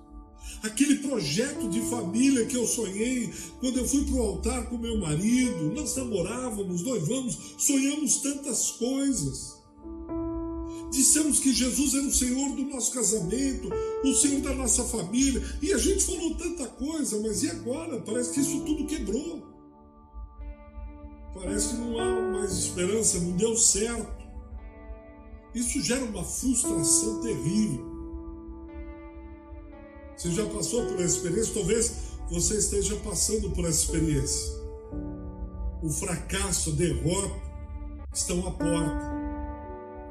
aquele 0.63 0.97
projeto 0.97 1.67
de 1.69 1.81
família 1.81 2.45
que 2.45 2.55
eu 2.55 2.67
sonhei 2.67 3.33
quando 3.59 3.77
eu 3.77 3.87
fui 3.87 4.05
para 4.05 4.15
o 4.15 4.21
altar 4.21 4.69
com 4.69 4.77
meu 4.77 4.97
marido. 4.97 5.73
Nós 5.73 5.95
namorávamos, 5.95 6.83
noivamos, 6.83 7.37
sonhamos 7.57 8.17
tantas 8.17 8.71
coisas. 8.71 9.59
Dissemos 10.91 11.39
que 11.39 11.53
Jesus 11.53 11.93
era 11.93 12.05
o 12.05 12.13
Senhor 12.13 12.53
do 12.53 12.65
nosso 12.65 12.91
casamento, 12.91 13.69
o 14.03 14.13
Senhor 14.13 14.41
da 14.41 14.53
nossa 14.53 14.83
família, 14.83 15.41
e 15.61 15.73
a 15.73 15.77
gente 15.77 16.03
falou 16.03 16.35
tanta 16.35 16.67
coisa, 16.67 17.17
mas 17.21 17.43
e 17.43 17.49
agora? 17.49 18.01
Parece 18.01 18.31
que 18.31 18.41
isso 18.41 18.59
tudo 18.61 18.85
quebrou. 18.85 19.41
Parece 21.33 21.69
que 21.69 21.75
não 21.75 21.97
há 21.97 22.21
mais 22.33 22.51
esperança, 22.51 23.19
não 23.19 23.37
deu 23.37 23.55
certo. 23.55 24.21
Isso 25.55 25.81
gera 25.81 26.03
uma 26.03 26.25
frustração 26.25 27.21
terrível. 27.21 27.90
Você 30.21 30.29
já 30.33 30.45
passou 30.45 30.85
por 30.85 31.01
essa 31.01 31.17
experiência? 31.17 31.51
Talvez 31.51 31.93
você 32.29 32.57
esteja 32.57 32.95
passando 32.97 33.49
por 33.49 33.65
essa 33.65 33.85
experiência. 33.85 34.51
O 35.81 35.89
fracasso, 35.89 36.69
a 36.69 36.73
derrota 36.73 37.41
estão 38.13 38.47
à 38.47 38.51
porta. 38.51 39.11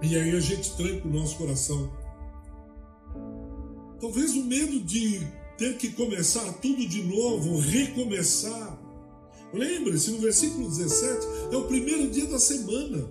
E 0.03 0.17
aí 0.17 0.37
a 0.37 0.41
gente 0.41 0.75
tranca 0.75 1.07
o 1.07 1.13
nosso 1.13 1.37
coração. 1.37 1.93
Talvez 4.01 4.35
o 4.35 4.43
medo 4.43 4.81
de 4.81 5.25
ter 5.57 5.77
que 5.79 5.93
começar 5.93 6.55
tudo 6.55 6.85
de 6.89 7.05
novo, 7.05 7.61
recomeçar. 7.61 8.83
Lembre-se, 9.55 10.11
no 10.11 10.19
versículo 10.19 10.69
17, 10.69 11.25
é 11.53 11.57
o 11.57 11.69
primeiro 11.69 12.11
dia 12.11 12.27
da 12.27 12.41
semana. 12.41 13.09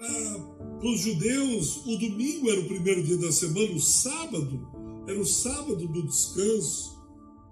Ah, 0.00 0.40
para 0.80 0.88
os 0.88 0.98
judeus, 0.98 1.86
o 1.86 1.96
domingo 1.98 2.50
era 2.50 2.58
o 2.58 2.66
primeiro 2.66 3.04
dia 3.04 3.16
da 3.16 3.30
semana, 3.30 3.72
o 3.74 3.80
sábado 3.80 4.73
era 5.06 5.20
o 5.20 5.26
sábado 5.26 5.86
do 5.86 6.06
descanso, 6.06 7.02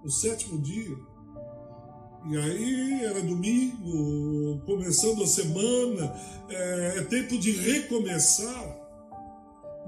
o 0.04 0.10
sétimo 0.10 0.60
dia. 0.60 0.96
E 2.30 2.36
aí 2.36 3.04
era 3.04 3.20
domingo, 3.20 4.60
começando 4.64 5.22
a 5.24 5.26
semana, 5.26 6.14
é, 6.48 6.94
é 6.98 7.02
tempo 7.04 7.36
de 7.36 7.50
recomeçar. 7.50 8.78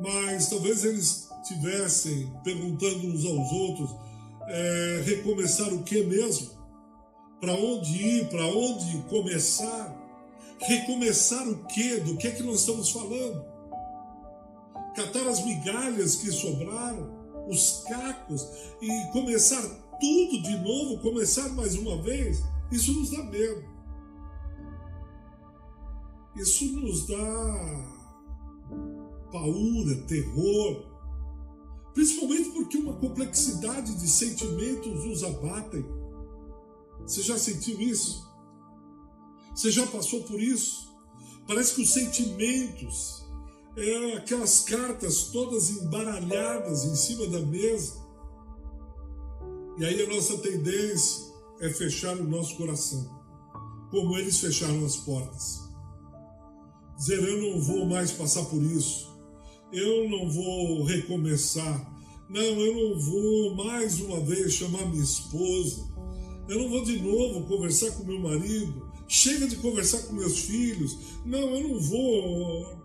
Mas 0.00 0.48
talvez 0.48 0.84
eles 0.84 1.28
tivessem 1.46 2.32
perguntando 2.42 3.06
uns 3.06 3.24
aos 3.24 3.52
outros: 3.52 3.90
é, 4.48 5.02
recomeçar 5.04 5.72
o 5.72 5.84
que 5.84 6.02
mesmo? 6.02 6.50
Para 7.40 7.54
onde 7.54 7.92
ir? 7.92 8.28
Para 8.28 8.46
onde 8.46 8.98
começar? 9.08 10.02
Recomeçar 10.58 11.46
o 11.48 11.64
que? 11.66 12.00
Do 12.00 12.16
que 12.16 12.26
é 12.26 12.30
que 12.32 12.42
nós 12.42 12.60
estamos 12.60 12.90
falando? 12.90 13.44
Catar 14.96 15.26
as 15.28 15.44
migalhas 15.44 16.16
que 16.16 16.32
sobraram? 16.32 17.23
Os 17.48 17.84
cacos 17.88 18.46
e 18.80 19.12
começar 19.12 19.62
tudo 20.00 20.42
de 20.42 20.56
novo, 20.58 21.00
começar 21.00 21.48
mais 21.50 21.74
uma 21.74 22.00
vez, 22.02 22.42
isso 22.70 22.92
nos 22.92 23.10
dá 23.10 23.22
medo. 23.24 23.74
Isso 26.36 26.64
nos 26.80 27.06
dá 27.06 27.94
paura, 29.30 29.96
terror, 30.06 30.84
principalmente 31.92 32.50
porque 32.50 32.76
uma 32.76 32.94
complexidade 32.94 33.94
de 33.94 34.08
sentimentos 34.08 35.04
nos 35.04 35.22
abatem. 35.22 35.84
Você 37.02 37.22
já 37.22 37.38
sentiu 37.38 37.80
isso? 37.80 38.28
Você 39.54 39.70
já 39.70 39.86
passou 39.86 40.22
por 40.24 40.40
isso? 40.40 40.92
Parece 41.46 41.74
que 41.74 41.82
os 41.82 41.92
sentimentos 41.92 43.23
é, 43.76 44.16
aquelas 44.16 44.60
cartas 44.60 45.24
todas 45.24 45.70
embaralhadas 45.70 46.84
em 46.84 46.94
cima 46.94 47.26
da 47.26 47.40
mesa. 47.40 47.94
E 49.78 49.84
aí 49.84 50.02
a 50.02 50.08
nossa 50.08 50.38
tendência 50.38 51.24
é 51.60 51.68
fechar 51.68 52.16
o 52.16 52.28
nosso 52.28 52.56
coração, 52.56 53.10
como 53.90 54.16
eles 54.16 54.38
fecharam 54.38 54.84
as 54.84 54.96
portas. 54.96 55.60
Dizer, 56.96 57.22
eu 57.22 57.42
não 57.42 57.60
vou 57.60 57.86
mais 57.86 58.12
passar 58.12 58.44
por 58.44 58.62
isso, 58.62 59.12
eu 59.72 60.08
não 60.08 60.30
vou 60.30 60.84
recomeçar, 60.84 61.92
não, 62.28 62.40
eu 62.40 62.90
não 62.90 63.00
vou 63.00 63.54
mais 63.56 64.00
uma 64.00 64.20
vez 64.20 64.52
chamar 64.52 64.86
minha 64.86 65.02
esposa, 65.02 65.82
eu 66.48 66.58
não 66.60 66.70
vou 66.70 66.84
de 66.84 67.00
novo 67.00 67.48
conversar 67.48 67.90
com 67.92 68.04
meu 68.04 68.20
marido, 68.20 68.88
chega 69.08 69.48
de 69.48 69.56
conversar 69.56 70.02
com 70.04 70.14
meus 70.14 70.38
filhos, 70.38 70.96
não, 71.26 71.56
eu 71.56 71.68
não 71.68 71.80
vou 71.80 72.83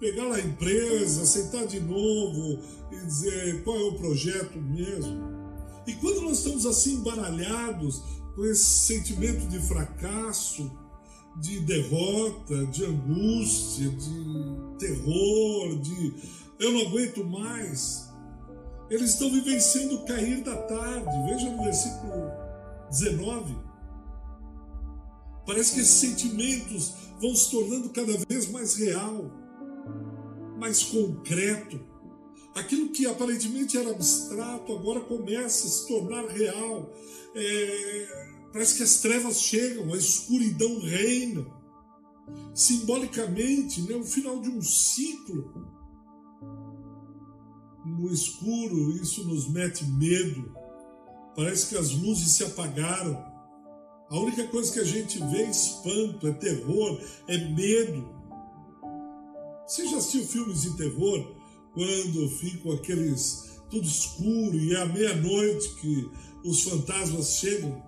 pegar 0.00 0.24
lá 0.24 0.36
a 0.36 0.40
empresa, 0.40 1.26
sentar 1.26 1.66
de 1.66 1.78
novo 1.78 2.58
e 2.90 2.96
dizer 3.04 3.62
qual 3.62 3.76
é 3.76 3.82
o 3.82 3.94
projeto 3.94 4.58
mesmo. 4.58 5.38
E 5.86 5.92
quando 5.94 6.22
nós 6.22 6.38
estamos 6.38 6.64
assim 6.64 6.94
embaralhados 6.94 8.02
com 8.34 8.44
esse 8.46 8.64
sentimento 8.64 9.46
de 9.46 9.60
fracasso, 9.60 10.72
de 11.36 11.60
derrota, 11.60 12.66
de 12.66 12.84
angústia, 12.84 13.90
de 13.90 14.78
terror, 14.78 15.78
de 15.78 16.14
eu 16.58 16.72
não 16.72 16.88
aguento 16.88 17.24
mais, 17.24 18.08
eles 18.88 19.10
estão 19.10 19.30
vivenciando 19.30 19.96
o 19.96 20.06
cair 20.06 20.42
da 20.42 20.56
tarde. 20.56 21.30
Veja 21.30 21.50
no 21.50 21.62
versículo 21.62 22.30
19. 22.90 23.56
Parece 25.46 25.74
que 25.74 25.80
esses 25.80 25.94
sentimentos 25.94 26.94
vão 27.20 27.34
se 27.34 27.50
tornando 27.50 27.90
cada 27.90 28.12
vez 28.28 28.50
mais 28.50 28.74
real 28.74 29.39
mais 30.60 30.84
concreto. 30.84 31.80
Aquilo 32.54 32.90
que 32.90 33.06
aparentemente 33.06 33.78
era 33.78 33.90
abstrato 33.90 34.72
agora 34.72 35.00
começa 35.00 35.66
a 35.66 35.70
se 35.70 35.88
tornar 35.88 36.26
real. 36.26 36.92
É, 37.34 38.06
parece 38.52 38.76
que 38.76 38.82
as 38.82 39.00
trevas 39.00 39.40
chegam, 39.40 39.92
a 39.92 39.96
escuridão 39.96 40.78
reina. 40.80 41.46
Simbolicamente, 42.54 43.80
né, 43.82 43.96
o 43.96 44.04
final 44.04 44.40
de 44.40 44.50
um 44.50 44.60
ciclo. 44.60 45.66
No 47.84 48.12
escuro, 48.12 48.92
isso 48.92 49.26
nos 49.26 49.48
mete 49.48 49.84
medo. 49.84 50.54
Parece 51.34 51.68
que 51.68 51.76
as 51.76 51.92
luzes 51.92 52.32
se 52.32 52.44
apagaram. 52.44 53.24
A 54.10 54.18
única 54.18 54.46
coisa 54.48 54.72
que 54.72 54.80
a 54.80 54.84
gente 54.84 55.18
vê 55.18 55.42
é 55.42 55.50
espanto, 55.50 56.26
é 56.26 56.32
terror, 56.32 57.00
é 57.26 57.38
medo. 57.38 58.19
Você 59.70 59.86
já 59.86 59.98
assistiu 59.98 60.26
filmes 60.26 60.62
de 60.62 60.76
terror? 60.76 61.24
quando 61.72 62.28
ficam 62.28 62.72
aqueles 62.72 63.60
tudo 63.70 63.86
escuro 63.86 64.56
e 64.56 64.74
é 64.74 64.82
à 64.82 64.86
meia-noite 64.86 65.76
que 65.76 66.10
os 66.44 66.64
fantasmas 66.64 67.36
chegam. 67.36 67.80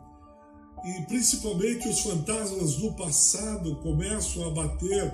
E 0.85 1.03
principalmente 1.07 1.89
os 1.89 1.99
fantasmas 1.99 2.77
do 2.77 2.93
passado 2.93 3.75
começam 3.83 4.47
a 4.47 4.51
bater 4.51 5.13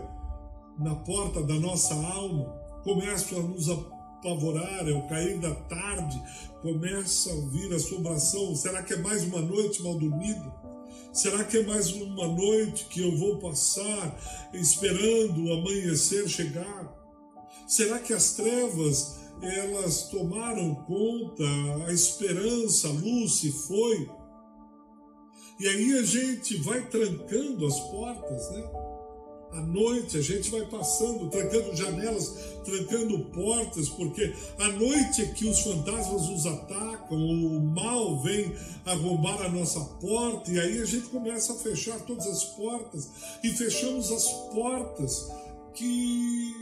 na 0.78 0.94
porta 0.94 1.42
da 1.42 1.54
nossa 1.54 1.94
alma, 1.94 2.44
começam 2.84 3.38
a 3.38 3.42
nos 3.44 3.70
apavorar, 3.70 4.86
é 4.86 4.92
o 4.92 5.08
cair 5.08 5.38
da 5.38 5.54
tarde, 5.54 6.22
começa 6.60 7.32
a 7.32 7.40
vir 7.48 7.72
assombração. 7.72 8.54
Será 8.54 8.82
que 8.82 8.92
é 8.92 8.98
mais 8.98 9.24
uma 9.24 9.40
noite 9.40 9.82
mal 9.82 9.94
dormida? 9.94 10.67
Será 11.12 11.42
que 11.44 11.58
é 11.58 11.62
mais 11.62 11.90
uma 11.92 12.28
noite 12.28 12.84
que 12.86 13.00
eu 13.00 13.16
vou 13.16 13.38
passar 13.38 14.18
esperando 14.52 15.44
o 15.44 15.52
amanhecer 15.52 16.28
chegar? 16.28 16.94
Será 17.66 17.98
que 17.98 18.12
as 18.12 18.32
trevas 18.32 19.18
elas 19.42 20.08
tomaram 20.08 20.74
conta, 20.86 21.44
a 21.86 21.92
esperança, 21.92 22.88
a 22.88 22.92
luz 22.92 23.40
se 23.40 23.50
foi? 23.50 24.10
E 25.60 25.66
aí 25.66 25.98
a 25.98 26.02
gente 26.02 26.56
vai 26.58 26.86
trancando 26.88 27.66
as 27.66 27.80
portas, 27.80 28.50
né? 28.50 28.87
À 29.52 29.60
noite 29.62 30.18
a 30.18 30.20
gente 30.20 30.50
vai 30.50 30.66
passando, 30.66 31.30
trancando 31.30 31.74
janelas, 31.74 32.34
trancando 32.64 33.18
portas, 33.26 33.88
porque 33.88 34.32
à 34.58 34.68
noite 34.68 35.22
é 35.22 35.26
que 35.26 35.46
os 35.48 35.60
fantasmas 35.60 36.28
nos 36.28 36.46
atacam, 36.46 37.16
o 37.16 37.60
mal 37.60 38.20
vem 38.22 38.54
arrombar 38.84 39.40
a 39.42 39.48
nossa 39.48 39.80
porta, 39.80 40.50
e 40.50 40.60
aí 40.60 40.82
a 40.82 40.84
gente 40.84 41.06
começa 41.06 41.54
a 41.54 41.56
fechar 41.56 41.98
todas 42.00 42.26
as 42.26 42.44
portas, 42.44 43.08
e 43.42 43.50
fechamos 43.50 44.12
as 44.12 44.30
portas 44.52 45.28
que 45.74 46.54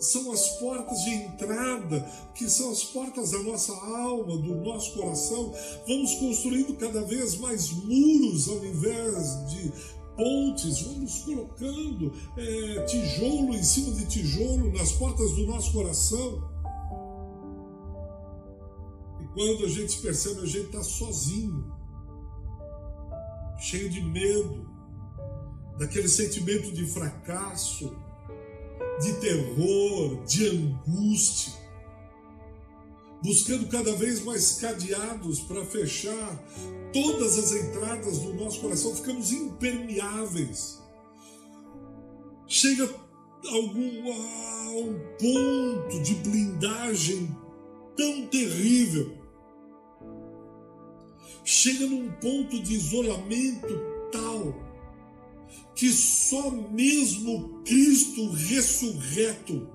são 0.00 0.30
as 0.30 0.48
portas 0.58 1.02
de 1.04 1.10
entrada, 1.10 2.00
que 2.34 2.48
são 2.50 2.70
as 2.70 2.84
portas 2.84 3.30
da 3.30 3.38
nossa 3.38 3.72
alma, 3.72 4.36
do 4.36 4.56
nosso 4.56 4.92
coração. 4.92 5.52
Vamos 5.86 6.14
construindo 6.16 6.76
cada 6.76 7.02
vez 7.02 7.36
mais 7.36 7.70
muros 7.70 8.48
ao 8.48 8.64
invés 8.64 9.48
de 9.48 9.72
pontes, 10.16 10.82
vamos 10.82 11.18
colocando 11.20 12.12
é, 12.36 12.84
tijolo 12.84 13.54
em 13.54 13.62
cima 13.62 13.92
de 13.92 14.06
tijolo 14.06 14.72
nas 14.72 14.92
portas 14.92 15.32
do 15.32 15.46
nosso 15.46 15.72
coração. 15.72 16.50
E 19.20 19.26
quando 19.34 19.64
a 19.64 19.68
gente 19.68 20.00
percebe, 20.00 20.40
a 20.40 20.46
gente 20.46 20.66
está 20.66 20.82
sozinho, 20.82 21.72
cheio 23.58 23.90
de 23.90 24.00
medo, 24.02 24.66
daquele 25.78 26.08
sentimento 26.08 26.72
de 26.72 26.86
fracasso 26.86 27.94
de 29.00 29.12
terror, 29.14 30.24
de 30.24 30.48
angústia, 30.48 31.52
buscando 33.26 33.66
cada 33.66 33.92
vez 33.96 34.22
mais 34.24 34.52
cadeados 34.52 35.40
para 35.40 35.66
fechar 35.66 36.44
todas 36.92 37.36
as 37.36 37.52
entradas 37.52 38.20
do 38.20 38.32
nosso 38.34 38.60
coração, 38.60 38.94
ficamos 38.94 39.32
impermeáveis. 39.32 40.80
Chega 42.46 42.88
algum, 43.48 44.12
a 44.12 44.70
um 44.70 44.94
ponto 45.18 46.02
de 46.02 46.14
blindagem 46.14 47.36
tão 47.96 48.28
terrível. 48.28 49.18
Chega 51.44 51.84
num 51.86 52.08
ponto 52.12 52.62
de 52.62 52.74
isolamento 52.74 53.74
tal 54.12 54.64
que 55.74 55.90
só 55.90 56.50
mesmo 56.50 57.60
Cristo 57.64 58.30
ressurreto, 58.30 59.68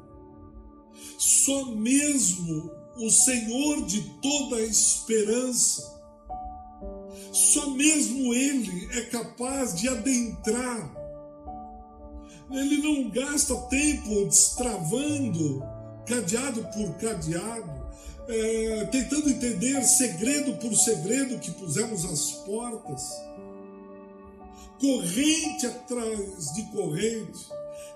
só 1.18 1.66
mesmo 1.66 2.81
o 3.06 3.10
Senhor 3.10 3.86
de 3.86 4.02
toda 4.22 4.58
a 4.58 4.62
esperança, 4.62 6.00
só 7.32 7.70
mesmo 7.72 8.34
Ele 8.34 8.90
é 8.98 9.02
capaz 9.06 9.76
de 9.76 9.90
adentrar. 9.90 10.98
Ele 12.52 12.78
não 12.78 13.10
gasta 13.10 13.56
tempo 13.70 14.26
destravando 14.26 15.64
cadeado 16.06 16.68
por 16.74 16.94
cadeado, 16.98 17.88
é, 18.28 18.86
tentando 18.92 19.30
entender 19.30 19.82
segredo 19.84 20.58
por 20.58 20.76
segredo 20.76 21.40
que 21.40 21.52
pusemos 21.52 22.04
às 22.06 22.32
portas 22.46 23.02
corrente 24.82 25.68
atrás 25.68 26.54
de 26.54 26.64
corrente. 26.72 27.48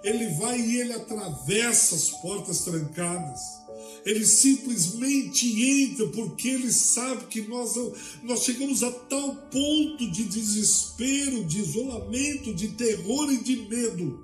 Ele 0.03 0.27
vai 0.35 0.59
e 0.59 0.81
ele 0.81 0.93
atravessa 0.93 1.95
as 1.95 2.11
portas 2.11 2.61
trancadas. 2.61 3.64
Ele 4.05 4.23
simplesmente 4.23 5.63
entra 5.63 6.05
porque 6.09 6.49
ele 6.49 6.71
sabe 6.71 7.25
que 7.25 7.41
nós, 7.41 7.75
nós 8.21 8.43
chegamos 8.43 8.83
a 8.83 8.91
tal 8.91 9.35
ponto 9.35 10.11
de 10.11 10.25
desespero, 10.25 11.43
de 11.43 11.61
isolamento, 11.61 12.53
de 12.53 12.67
terror 12.69 13.33
e 13.33 13.37
de 13.37 13.67
medo, 13.67 14.23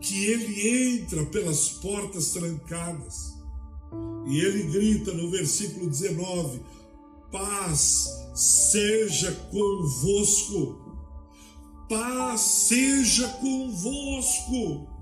que 0.00 0.26
ele 0.26 0.98
entra 0.98 1.26
pelas 1.26 1.68
portas 1.68 2.30
trancadas. 2.30 3.34
E 4.28 4.38
ele 4.38 4.70
grita 4.70 5.12
no 5.12 5.28
versículo 5.28 5.90
19: 5.90 6.60
paz 7.32 8.08
seja 8.36 9.32
convosco. 9.50 10.80
Paz 11.88 12.40
seja 12.40 13.28
convosco. 13.40 14.93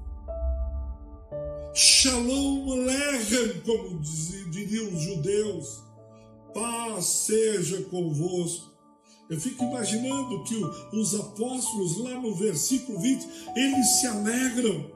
Shalom 1.75 2.85
Lechem, 2.85 3.63
como 3.65 3.99
diriam 4.51 4.93
os 4.93 5.03
judeus. 5.05 5.83
Paz 6.53 7.07
seja 7.07 7.81
convosco. 7.85 8.71
Eu 9.31 9.41
fico 9.41 9.65
imaginando 9.65 10.45
que 10.45 10.63
os 10.95 11.15
apóstolos, 11.15 11.97
lá 11.97 12.21
no 12.21 12.35
versículo 12.35 13.01
20, 13.01 13.27
eles 13.57 13.87
se 13.87 14.07
alegram. 14.07 14.91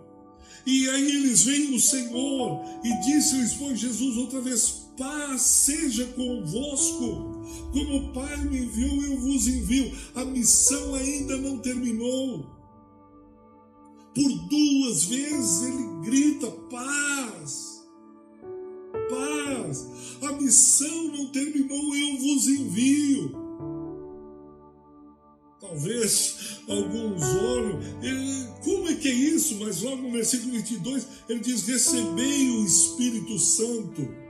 E 0.66 0.90
aí 0.90 1.16
eles 1.16 1.44
veem 1.44 1.74
o 1.74 1.80
Senhor 1.80 2.62
e 2.84 3.00
disse-lhes, 3.00 3.54
foi 3.54 3.74
Jesus 3.74 4.18
outra 4.18 4.42
vez: 4.42 4.90
paz 4.98 5.40
seja 5.40 6.04
convosco. 6.08 7.42
Como 7.72 7.96
o 7.96 8.12
Pai 8.12 8.36
me 8.44 8.58
enviou, 8.58 9.02
eu 9.02 9.18
vos 9.18 9.46
envio. 9.46 9.96
A 10.14 10.26
missão 10.26 10.94
ainda 10.94 11.38
não 11.38 11.58
terminou. 11.58 12.55
Por 14.16 14.32
duas 14.48 15.04
vezes 15.04 15.62
ele 15.62 16.00
grita: 16.02 16.50
paz, 16.70 17.86
paz. 19.10 19.86
A 20.22 20.32
missão 20.32 21.08
não 21.08 21.26
terminou, 21.26 21.94
eu 21.94 22.16
vos 22.16 22.48
envio. 22.48 23.30
Talvez 25.60 26.60
alguns 26.66 27.22
olham, 27.22 27.78
ele, 28.02 28.48
como 28.64 28.88
é 28.88 28.94
que 28.94 29.08
é 29.08 29.12
isso? 29.12 29.56
Mas 29.56 29.82
logo 29.82 30.00
no 30.00 30.12
versículo 30.12 30.52
22 30.52 31.06
ele 31.28 31.40
diz: 31.40 31.66
Recebei 31.66 32.48
o 32.52 32.64
Espírito 32.64 33.38
Santo 33.38 34.26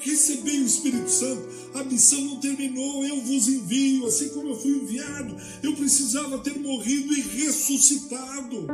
Recebei 0.00 0.60
o 0.60 0.66
Espírito 0.66 1.10
Santo, 1.10 1.42
a 1.74 1.82
missão 1.82 2.20
não 2.20 2.36
terminou, 2.36 3.04
eu 3.04 3.20
vos 3.20 3.48
envio, 3.48 4.06
assim 4.06 4.28
como 4.28 4.50
eu 4.50 4.56
fui 4.56 4.70
enviado. 4.70 5.36
Eu 5.62 5.74
precisava 5.74 6.38
ter 6.38 6.56
morrido 6.58 7.12
e 7.12 7.20
ressuscitado. 7.20 8.66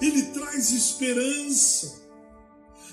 Ele 0.00 0.22
traz 0.22 0.70
esperança. 0.70 2.06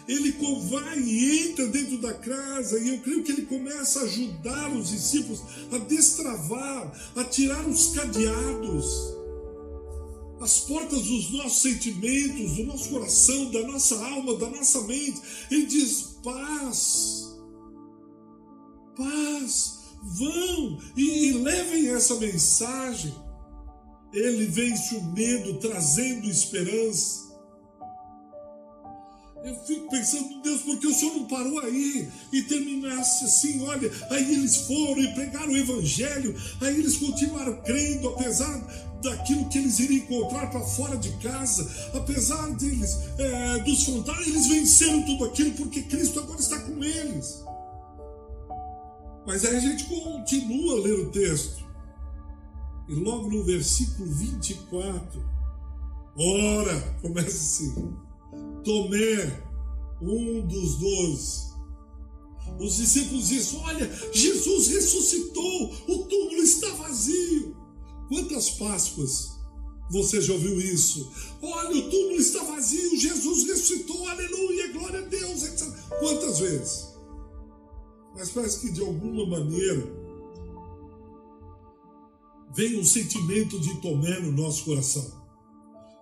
Ele 0.07 0.33
vai 0.69 0.99
e 0.99 1.47
entra 1.47 1.67
dentro 1.67 1.97
da 1.99 2.13
casa, 2.13 2.77
e 2.77 2.89
eu 2.89 2.99
creio 2.99 3.23
que 3.23 3.31
ele 3.31 3.45
começa 3.45 4.01
a 4.01 4.03
ajudar 4.03 4.69
os 4.75 4.89
discípulos 4.89 5.41
a 5.71 5.77
destravar, 5.77 6.91
a 7.15 7.23
tirar 7.23 7.65
os 7.65 7.87
cadeados 7.93 9.13
as 10.43 10.59
portas 10.59 11.01
dos 11.03 11.31
nossos 11.31 11.61
sentimentos, 11.61 12.57
do 12.57 12.65
nosso 12.65 12.89
coração, 12.89 13.49
da 13.49 13.65
nossa 13.65 13.95
alma, 13.95 14.35
da 14.35 14.49
nossa 14.49 14.81
mente. 14.81 15.21
Ele 15.49 15.65
diz: 15.65 16.17
paz, 16.21 17.37
paz, 18.95 19.79
vão 20.03 20.79
e, 20.97 21.31
levem 21.31 21.87
essa 21.89 22.15
mensagem. 22.15 23.15
Ele 24.13 24.45
vence 24.45 24.95
o 24.95 25.03
medo, 25.03 25.55
trazendo 25.59 26.29
esperança. 26.29 27.23
Eu 29.43 29.55
fico 29.65 29.89
pensando, 29.89 30.41
Deus, 30.41 30.61
porque 30.61 30.87
o 30.87 30.93
Senhor 30.93 31.15
não 31.15 31.27
parou 31.27 31.59
aí 31.59 32.09
e 32.31 32.43
terminasse 32.43 33.25
assim, 33.25 33.61
olha, 33.65 33.91
aí 34.09 34.31
eles 34.31 34.55
foram 34.55 35.01
e 35.01 35.13
pregaram 35.13 35.51
o 35.51 35.57
Evangelho, 35.57 36.33
aí 36.61 36.79
eles 36.79 36.95
continuaram 36.95 37.61
crendo, 37.61 38.07
apesar 38.07 38.93
daquilo 39.01 39.49
que 39.49 39.57
eles 39.57 39.79
iriam 39.79 39.97
encontrar 40.05 40.49
para 40.49 40.61
fora 40.61 40.95
de 40.95 41.11
casa, 41.17 41.69
apesar 41.93 42.51
deles, 42.51 42.97
é, 43.17 43.59
dos 43.59 43.83
frontais, 43.83 44.27
eles 44.27 44.47
venceram 44.47 45.03
tudo 45.03 45.25
aquilo 45.25 45.51
porque 45.51 45.81
Cristo 45.83 46.21
agora 46.21 46.39
está 46.39 46.59
com 46.59 46.81
eles. 46.81 47.43
Mas 49.27 49.43
aí 49.43 49.57
a 49.57 49.59
gente 49.59 49.83
continua 49.85 50.77
a 50.77 50.81
ler 50.81 50.99
o 50.99 51.11
texto, 51.11 51.62
e 52.87 52.95
logo 52.95 53.29
no 53.29 53.43
versículo 53.43 54.11
24, 54.11 55.23
ora, 56.17 56.97
começa 57.01 57.29
assim. 57.29 57.95
Tomé, 58.63 59.43
um 60.01 60.45
dos 60.45 60.75
doze. 60.77 61.53
Os 62.59 62.77
discípulos 62.77 63.29
dizem: 63.29 63.59
Olha, 63.61 63.89
Jesus 64.13 64.67
ressuscitou, 64.67 65.73
o 65.87 66.03
túmulo 66.05 66.41
está 66.41 66.69
vazio. 66.75 67.55
Quantas 68.09 68.49
Páscoas 68.51 69.31
você 69.89 70.21
já 70.21 70.33
ouviu 70.33 70.59
isso? 70.59 71.11
Olha, 71.41 71.77
o 71.77 71.89
túmulo 71.89 72.19
está 72.19 72.43
vazio, 72.43 72.97
Jesus 72.97 73.45
ressuscitou, 73.45 74.07
aleluia, 74.07 74.73
glória 74.73 74.99
a 74.99 75.07
Deus, 75.07 75.43
etc. 75.43 75.67
Quantas 75.99 76.39
vezes? 76.39 76.93
Mas 78.15 78.29
parece 78.29 78.59
que 78.59 78.71
de 78.71 78.81
alguma 78.81 79.25
maneira 79.25 80.02
vem 82.55 82.79
um 82.79 82.83
sentimento 82.83 83.59
de 83.59 83.81
Tomé 83.81 84.19
no 84.19 84.31
nosso 84.31 84.65
coração. 84.65 85.23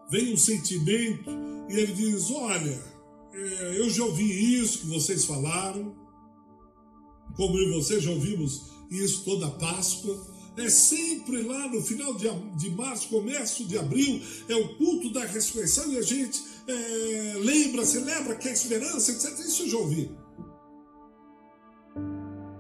Vem 0.10 0.34
um 0.34 0.38
sentimento 0.38 1.30
e 1.70 1.74
ele 1.74 1.94
diz: 1.94 2.30
Olha, 2.30 2.84
é, 3.34 3.80
eu 3.80 3.90
já 3.90 4.04
ouvi 4.04 4.60
isso 4.60 4.80
que 4.80 4.88
vocês 4.88 5.26
falaram, 5.26 5.96
como 7.36 7.58
eu 7.58 7.70
e 7.70 7.74
você 7.74 8.00
já 8.00 8.12
ouvimos 8.12 8.64
isso 8.90 9.24
toda 9.24 9.50
Páscoa. 9.52 10.30
É 10.58 10.70
sempre 10.70 11.42
lá 11.44 11.70
no 11.70 11.82
final 11.82 12.14
de, 12.14 12.28
de 12.58 12.70
março, 12.72 13.08
começo 13.08 13.64
de 13.64 13.78
abril, 13.78 14.22
é 14.50 14.56
o 14.56 14.76
culto 14.76 15.10
da 15.14 15.26
ressurreição 15.26 15.90
e 15.94 15.98
a 15.98 16.02
gente 16.02 16.44
é, 16.68 17.34
lembra, 17.38 17.86
celebra 17.86 18.36
que 18.36 18.50
é 18.50 18.52
esperança, 18.52 19.14
etc. 19.14 19.40
Isso 19.40 19.64
eu 19.64 19.70
já 19.70 19.78
ouvi. 19.78 20.12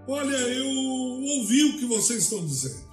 Olha, 0.07 0.35
eu 0.35 0.67
ouvi 1.37 1.65
o 1.65 1.79
que 1.79 1.85
vocês 1.85 2.23
estão 2.23 2.45
dizendo. 2.45 2.90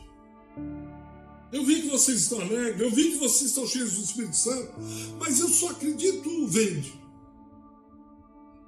Eu 1.50 1.64
vi 1.64 1.82
que 1.82 1.88
vocês 1.88 2.22
estão 2.22 2.40
alegres, 2.40 2.80
eu 2.80 2.90
vi 2.90 3.12
que 3.12 3.18
vocês 3.18 3.50
estão 3.50 3.66
cheios 3.66 3.92
do 3.92 4.02
Espírito 4.02 4.36
Santo, 4.36 4.72
mas 5.18 5.40
eu 5.40 5.48
só 5.48 5.70
acredito 5.70 6.46
vendo. 6.46 6.92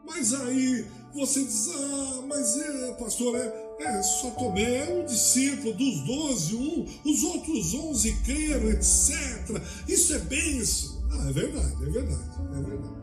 Mas 0.07 0.33
aí 0.33 0.87
você 1.15 1.45
diz, 1.45 1.69
ah, 1.69 2.23
mas 2.27 2.57
é, 2.57 2.93
pastor, 2.93 3.37
é, 3.37 3.77
é 3.81 4.03
só 4.03 4.31
Tomé, 4.31 4.87
é 4.87 5.03
um 5.03 5.05
discípulo 5.05 5.75
dos 5.75 6.01
doze, 6.07 6.57
um, 6.57 6.87
os 7.05 7.23
outros 7.23 7.75
onze 7.75 8.13
creram, 8.25 8.71
etc. 8.71 9.63
Isso 9.87 10.15
é 10.15 10.19
bênção. 10.19 11.03
Ah, 11.11 11.29
é 11.29 11.33
verdade, 11.33 11.75
é 11.83 11.91
verdade, 11.91 12.31
é 12.57 12.63
verdade. 12.63 13.01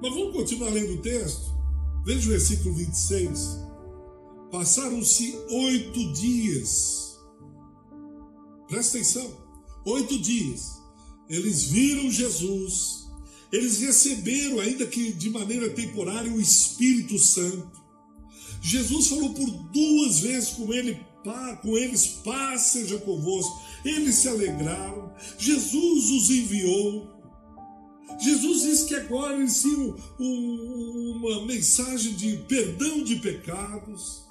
Mas 0.00 0.14
vamos 0.14 0.32
continuar 0.36 0.70
lendo 0.70 0.94
o 0.94 1.02
texto? 1.02 1.54
Veja 2.06 2.26
o 2.26 2.30
versículo 2.30 2.74
26. 2.74 3.58
Passaram-se 4.50 5.38
oito 5.50 6.12
dias 6.14 7.07
Presta 8.68 8.98
atenção. 8.98 9.30
Oito 9.86 10.18
dias. 10.18 10.78
Eles 11.28 11.64
viram 11.64 12.10
Jesus. 12.10 13.08
Eles 13.50 13.80
receberam, 13.80 14.60
ainda 14.60 14.86
que 14.86 15.12
de 15.12 15.30
maneira 15.30 15.70
temporária, 15.70 16.30
o 16.30 16.40
Espírito 16.40 17.18
Santo. 17.18 17.78
Jesus 18.60 19.08
falou 19.08 19.32
por 19.32 19.50
duas 19.72 20.20
vezes 20.20 20.50
com 20.50 20.72
ele, 20.72 21.00
com 21.62 21.76
eles, 21.76 22.06
paz 22.24 22.62
seja 22.62 22.98
convosco. 22.98 23.62
Eles 23.84 24.16
se 24.16 24.28
alegraram. 24.28 25.14
Jesus 25.38 26.10
os 26.10 26.30
enviou. 26.30 27.18
Jesus 28.20 28.62
disse 28.62 28.86
que 28.86 28.94
agora 28.94 29.34
eles 29.36 29.60
tinham 29.60 29.96
uma 30.18 31.46
mensagem 31.46 32.14
de 32.14 32.36
perdão 32.48 33.04
de 33.04 33.16
pecados. 33.16 34.24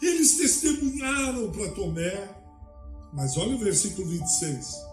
Eles 0.00 0.36
testemunharam 0.36 1.50
para 1.52 1.70
Tomé. 1.72 2.43
Mas 3.14 3.36
olha 3.36 3.54
o 3.54 3.58
versículo 3.58 4.08
26. 4.08 4.84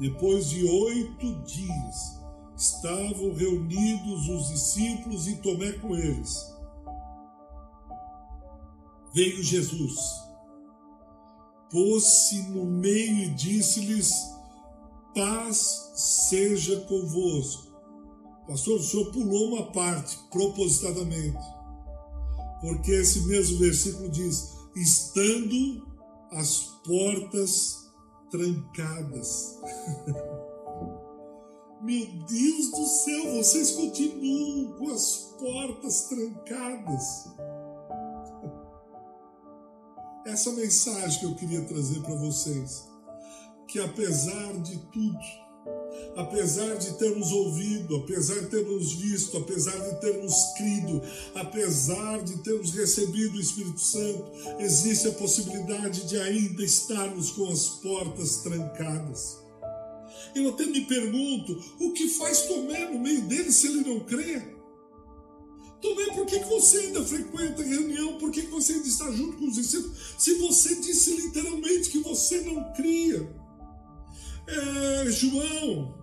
Depois 0.00 0.48
de 0.48 0.64
oito 0.64 1.42
dias, 1.44 2.18
estavam 2.56 3.34
reunidos 3.34 4.28
os 4.28 4.48
discípulos 4.48 5.28
e 5.28 5.36
Tomé 5.36 5.72
com 5.72 5.94
eles. 5.94 6.50
Veio 9.14 9.42
Jesus, 9.42 10.00
pôs-se 11.70 12.42
no 12.48 12.64
meio 12.64 13.24
e 13.24 13.34
disse-lhes: 13.34 14.10
Paz 15.14 15.92
seja 15.94 16.80
convosco. 16.80 17.70
Pastor, 18.46 18.80
o 18.80 18.82
senhor 18.82 19.12
pulou 19.12 19.52
uma 19.52 19.70
parte 19.70 20.18
propositadamente, 20.30 21.44
porque 22.62 22.92
esse 22.92 23.20
mesmo 23.26 23.58
versículo 23.58 24.08
diz: 24.08 24.54
Estando 24.74 25.91
as 26.32 26.80
portas 26.84 27.90
trancadas. 28.30 29.60
Meu 31.82 32.06
Deus 32.06 32.70
do 32.70 32.86
céu, 32.86 33.32
vocês 33.34 33.72
continuam 33.72 34.78
com 34.78 34.88
as 34.90 35.34
portas 35.38 36.02
trancadas. 36.08 37.26
Essa 40.24 40.52
mensagem 40.52 41.18
que 41.18 41.26
eu 41.26 41.34
queria 41.34 41.64
trazer 41.64 42.00
para 42.02 42.14
vocês, 42.14 42.88
que 43.66 43.80
apesar 43.80 44.52
de 44.60 44.78
tudo, 44.92 45.18
apesar 46.16 46.76
de 46.76 46.92
termos 46.98 47.32
ouvido, 47.32 47.96
apesar 47.96 48.38
de 48.40 48.46
termos 48.46 48.92
visto, 48.92 49.36
apesar 49.36 49.76
de 49.78 50.00
termos 50.00 50.34
crido, 50.56 51.02
apesar 51.34 52.22
de 52.22 52.38
termos 52.42 52.72
recebido 52.72 53.36
o 53.36 53.40
Espírito 53.40 53.80
Santo, 53.80 54.30
existe 54.58 55.08
a 55.08 55.12
possibilidade 55.12 56.06
de 56.06 56.18
ainda 56.18 56.62
estarmos 56.62 57.30
com 57.30 57.50
as 57.50 57.66
portas 57.68 58.38
trancadas. 58.38 59.38
Eu 60.34 60.48
até 60.50 60.66
me 60.66 60.82
pergunto, 60.86 61.58
o 61.80 61.92
que 61.92 62.08
faz 62.08 62.42
Tomé 62.42 62.90
no 62.90 62.98
meio 62.98 63.22
dele 63.22 63.52
se 63.52 63.66
ele 63.66 63.88
não 63.88 64.00
crê? 64.00 64.42
Tomé, 65.80 66.06
por 66.14 66.24
que, 66.26 66.38
você 66.38 66.78
ainda 66.78 67.04
frequenta 67.04 67.62
reunião? 67.62 68.16
Por 68.18 68.30
que, 68.30 68.42
que 68.42 68.50
você 68.50 68.74
ainda 68.74 68.86
está 68.86 69.10
junto 69.10 69.36
com 69.36 69.48
os 69.48 69.56
discípulos? 69.56 70.14
Se 70.16 70.34
você 70.34 70.76
disse 70.76 71.14
literalmente 71.16 71.90
que 71.90 71.98
você 71.98 72.40
não 72.42 72.72
cria 72.72 73.42
é, 74.46 75.10
João, 75.10 75.94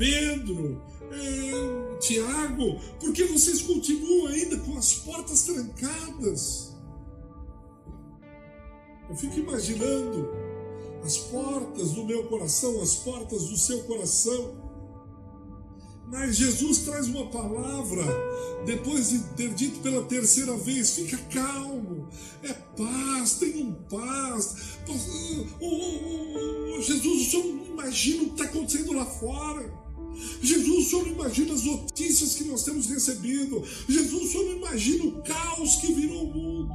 Pedro, 0.00 0.82
é, 1.12 1.98
Tiago, 1.98 2.80
porque 2.98 3.22
vocês 3.24 3.60
continuam 3.60 4.28
ainda 4.28 4.56
com 4.60 4.78
as 4.78 4.94
portas 4.94 5.42
trancadas. 5.42 6.74
Eu 9.10 9.14
fico 9.14 9.40
imaginando 9.40 10.26
as 11.04 11.18
portas 11.18 11.90
do 11.90 12.06
meu 12.06 12.24
coração, 12.28 12.80
as 12.80 12.96
portas 12.96 13.48
do 13.48 13.58
seu 13.58 13.82
coração. 13.82 14.70
Mas 16.06 16.36
Jesus 16.36 16.78
traz 16.78 17.06
uma 17.06 17.26
palavra, 17.26 18.02
depois 18.64 19.10
de 19.10 19.18
ter 19.34 19.52
dito 19.52 19.80
pela 19.80 20.02
terceira 20.04 20.56
vez: 20.56 20.94
fica 20.94 21.18
calmo, 21.30 22.08
é 22.42 22.54
paz, 22.54 23.34
tenham 23.34 23.74
paz. 23.90 24.78
Oh, 24.88 24.94
oh, 25.60 26.78
oh, 26.78 26.80
Jesus, 26.80 27.04
o 27.04 27.30
senhor 27.30 27.44
não 27.44 27.66
imagina 27.66 28.22
o 28.22 28.26
que 28.28 28.32
está 28.32 28.44
acontecendo 28.44 28.94
lá 28.94 29.04
fora. 29.04 29.89
Jesus, 30.42 30.86
o 30.86 30.90
senhor 30.90 31.06
não 31.06 31.12
imagina 31.12 31.54
as 31.54 31.64
notícias 31.64 32.34
que 32.34 32.44
nós 32.44 32.62
temos 32.64 32.86
recebido. 32.86 33.62
Jesus, 33.88 34.22
o 34.22 34.28
senhor 34.28 34.44
não 34.46 34.56
imagina 34.56 35.04
o 35.04 35.22
caos 35.22 35.76
que 35.76 35.92
virou 35.92 36.24
o 36.24 36.34
mundo. 36.34 36.74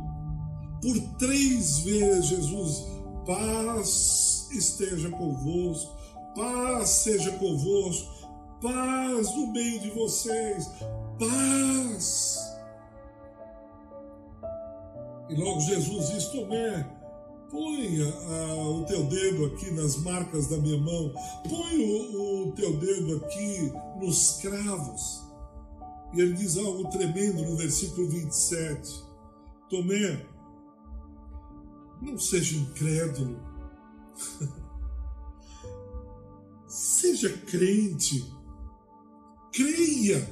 Por 0.82 1.00
três 1.18 1.80
vezes, 1.80 2.28
Jesus, 2.28 2.84
paz 3.26 4.48
esteja 4.52 5.10
convosco, 5.10 5.92
paz 6.36 6.90
seja 6.90 7.32
convosco 7.34 8.16
paz 8.62 9.36
no 9.36 9.48
meio 9.48 9.80
de 9.80 9.92
vocês, 9.92 10.70
paz. 11.20 12.40
E 15.30 15.36
logo 15.36 15.60
Jesus 15.62 16.10
diz: 16.10 16.26
Tomé, 16.26 16.86
põe 17.50 18.02
o 18.02 18.86
teu 18.86 19.04
dedo 19.06 19.46
aqui 19.46 19.72
nas 19.72 19.98
marcas 19.98 20.48
da 20.48 20.58
minha 20.58 20.78
mão, 20.78 21.14
põe 21.48 21.78
o, 21.78 22.48
o 22.48 22.52
teu 22.54 22.76
dedo 22.78 23.18
aqui 23.18 23.72
nos 24.00 24.40
cravos. 24.42 25.24
E 26.14 26.22
ele 26.22 26.34
diz 26.34 26.58
algo 26.58 26.90
tremendo 26.90 27.44
no 27.44 27.58
versículo 27.58 28.10
27. 28.10 29.04
Tomé, 29.70 30.26
não 32.02 32.18
seja 32.18 32.58
incrédulo, 32.58 33.40
seja 36.68 37.30
crente 37.30 38.36
creia. 39.56 40.30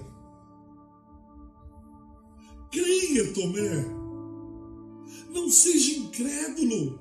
Creia, 2.72 3.34
Tomé. 3.34 3.86
Não 5.30 5.50
seja 5.50 6.00
incrédulo. 6.00 7.00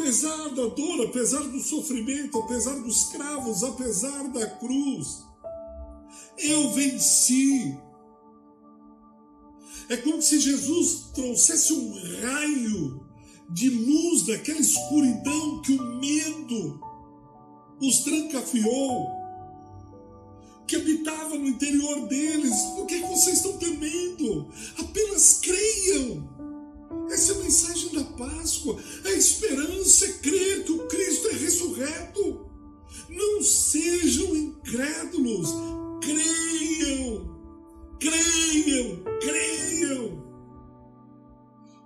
Apesar 0.00 0.48
da 0.48 0.64
dor, 0.64 1.04
apesar 1.08 1.42
do 1.42 1.60
sofrimento, 1.60 2.38
apesar 2.38 2.74
dos 2.80 3.04
cravos, 3.12 3.62
apesar 3.62 4.28
da 4.28 4.46
cruz, 4.46 5.22
eu 6.38 6.70
venci. 6.70 7.76
É 9.90 9.98
como 9.98 10.22
se 10.22 10.40
Jesus 10.40 11.10
trouxesse 11.14 11.74
um 11.74 11.92
raio 12.22 13.06
de 13.50 13.68
luz 13.68 14.22
daquela 14.22 14.60
escuridão 14.60 15.60
que 15.60 15.72
o 15.72 16.00
medo 16.00 16.80
os 17.82 17.98
trancafiou 17.98 19.20
que 20.66 20.76
habitava 20.76 21.36
no 21.36 21.46
interior 21.46 22.06
deles. 22.06 22.56
Por 22.74 22.86
que 22.86 23.00
vocês 23.00 23.36
estão 23.36 23.58
temendo? 23.58 24.48
Apenas 24.78 25.40
creiam. 25.42 26.39
Essa 27.10 27.34
mensagem 27.34 27.90
da 27.92 28.04
Páscoa. 28.04 28.80
A 29.04 29.10
esperança 29.10 30.06
é 30.06 30.12
crer 30.14 30.64
que 30.64 30.72
o 30.72 30.86
Cristo 30.86 31.28
é 31.28 31.32
ressurreto. 31.32 32.46
Não 33.08 33.42
sejam 33.42 34.36
incrédulos. 34.36 35.48
Creiam. 36.00 37.28
Creiam. 37.98 39.02
Creiam. 39.20 40.30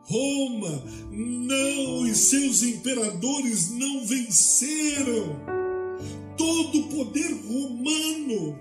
Roma 0.06 0.84
não 1.10 2.06
e 2.06 2.14
seus 2.14 2.62
imperadores 2.62 3.70
não 3.70 4.06
venceram. 4.06 5.40
Todo 6.37 6.80
o 6.80 6.88
poder 6.88 7.32
romano 7.32 8.58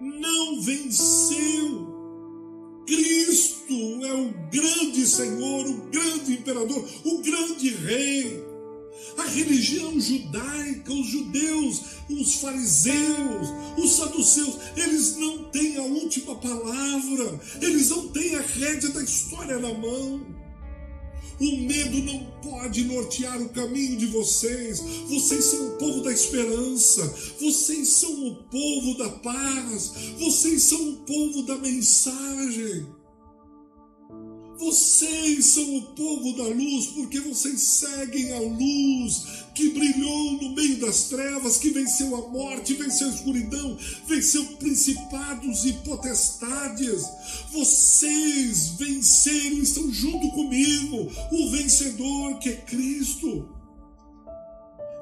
não 0.00 0.60
venceu. 0.60 1.86
Cristo 2.86 3.59
é 3.72 4.14
o 4.14 4.32
grande 4.50 5.06
Senhor, 5.06 5.66
o 5.66 5.90
grande 5.90 6.32
imperador, 6.32 6.88
o 7.04 7.18
grande 7.18 7.68
rei. 7.70 8.50
A 9.16 9.24
religião 9.24 9.98
judaica, 9.98 10.92
os 10.92 11.06
judeus, 11.06 11.80
os 12.08 12.34
fariseus, 12.34 13.48
os 13.76 13.92
saduceus, 13.92 14.56
eles 14.76 15.16
não 15.16 15.44
têm 15.50 15.76
a 15.76 15.82
última 15.82 16.34
palavra, 16.36 17.40
eles 17.60 17.90
não 17.90 18.08
têm 18.08 18.34
a 18.34 18.40
rédea 18.40 18.90
da 18.90 19.02
história 19.02 19.58
na 19.58 19.72
mão. 19.72 20.40
O 21.40 21.56
medo 21.56 22.02
não 22.02 22.26
pode 22.42 22.84
nortear 22.84 23.40
o 23.40 23.48
caminho 23.48 23.96
de 23.96 24.06
vocês. 24.06 24.78
Vocês 25.08 25.44
são 25.44 25.68
o 25.68 25.78
povo 25.78 26.02
da 26.02 26.12
esperança. 26.12 27.02
Vocês 27.40 27.88
são 27.88 28.26
o 28.26 28.34
povo 28.44 28.98
da 28.98 29.08
paz. 29.08 29.92
Vocês 30.18 30.64
são 30.64 30.90
o 30.90 30.96
povo 30.96 31.42
da 31.44 31.56
mensagem. 31.56 32.99
Vocês 34.60 35.54
são 35.54 35.78
o 35.78 35.82
povo 35.94 36.36
da 36.36 36.44
luz, 36.44 36.88
porque 36.88 37.18
vocês 37.18 37.62
seguem 37.62 38.30
a 38.34 38.40
luz 38.40 39.22
que 39.54 39.70
brilhou 39.70 40.32
no 40.32 40.54
meio 40.54 40.78
das 40.78 41.04
trevas, 41.04 41.56
que 41.56 41.70
venceu 41.70 42.14
a 42.14 42.28
morte, 42.28 42.74
venceu 42.74 43.08
a 43.08 43.14
escuridão, 43.14 43.78
venceu 44.06 44.44
principados 44.58 45.64
e 45.64 45.72
potestades. 45.72 47.06
Vocês 47.50 48.72
venceram, 48.78 49.62
estão 49.62 49.90
junto 49.90 50.30
comigo, 50.32 51.10
o 51.32 51.50
vencedor 51.50 52.38
que 52.38 52.50
é 52.50 52.56
Cristo. 52.56 53.48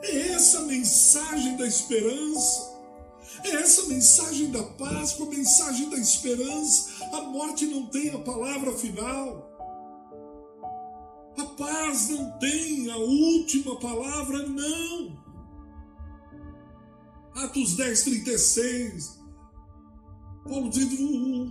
É 0.03 0.29
essa 0.29 0.61
a 0.61 0.67
mensagem 0.67 1.57
da 1.57 1.67
esperança. 1.67 2.79
É 3.43 3.51
essa 3.57 3.87
mensagem 3.87 4.53
da 4.53 4.63
paz, 4.63 5.13
com 5.13 5.25
a 5.25 5.31
mensagem 5.31 5.91
da 5.91 5.99
esperança. 5.99 6.91
A 7.13 7.23
morte 7.23 7.67
não 7.67 7.87
tem 7.87 8.11
a 8.11 8.19
palavra 8.19 8.73
final. 8.79 9.48
A 11.39 11.45
paz 11.45 12.09
não 12.09 12.31
tem 12.39 12.91
a 12.91 12.97
última 12.97 13.77
palavra, 13.77 14.47
não. 14.49 15.17
Atos 17.35 17.77
10, 17.77 18.03
36. 18.03 19.19
Paulo 20.43 20.69
diz: 20.71 20.89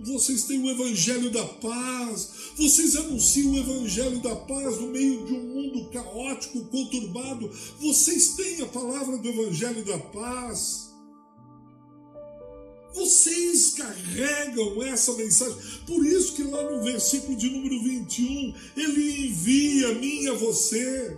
vocês 0.06 0.44
têm 0.44 0.62
o 0.62 0.70
evangelho 0.70 1.30
da 1.30 1.44
paz, 1.44 2.52
vocês 2.56 2.96
anunciam 2.96 3.52
o 3.52 3.58
evangelho 3.58 4.20
da 4.20 4.34
paz 4.36 4.78
no 4.78 4.88
meio 4.88 5.24
de 5.24 5.32
um 5.32 5.54
mundo 5.54 5.90
caótico, 5.90 6.64
conturbado. 6.66 7.50
Vocês 7.80 8.34
têm 8.34 8.60
a 8.60 8.66
palavra 8.66 9.16
do 9.16 9.28
evangelho 9.28 9.84
da 9.84 9.98
paz. 9.98 10.87
Vocês 12.94 13.74
carregam 13.74 14.82
essa 14.82 15.12
mensagem. 15.12 15.56
Por 15.86 16.04
isso 16.04 16.34
que 16.34 16.42
lá 16.42 16.62
no 16.62 16.82
versículo 16.82 17.36
de 17.36 17.50
número 17.50 17.82
21, 17.82 18.54
ele 18.76 19.28
envia 19.28 19.88
a 19.88 19.94
mim 19.94 20.22
e 20.22 20.28
a 20.28 20.34
você. 20.34 21.16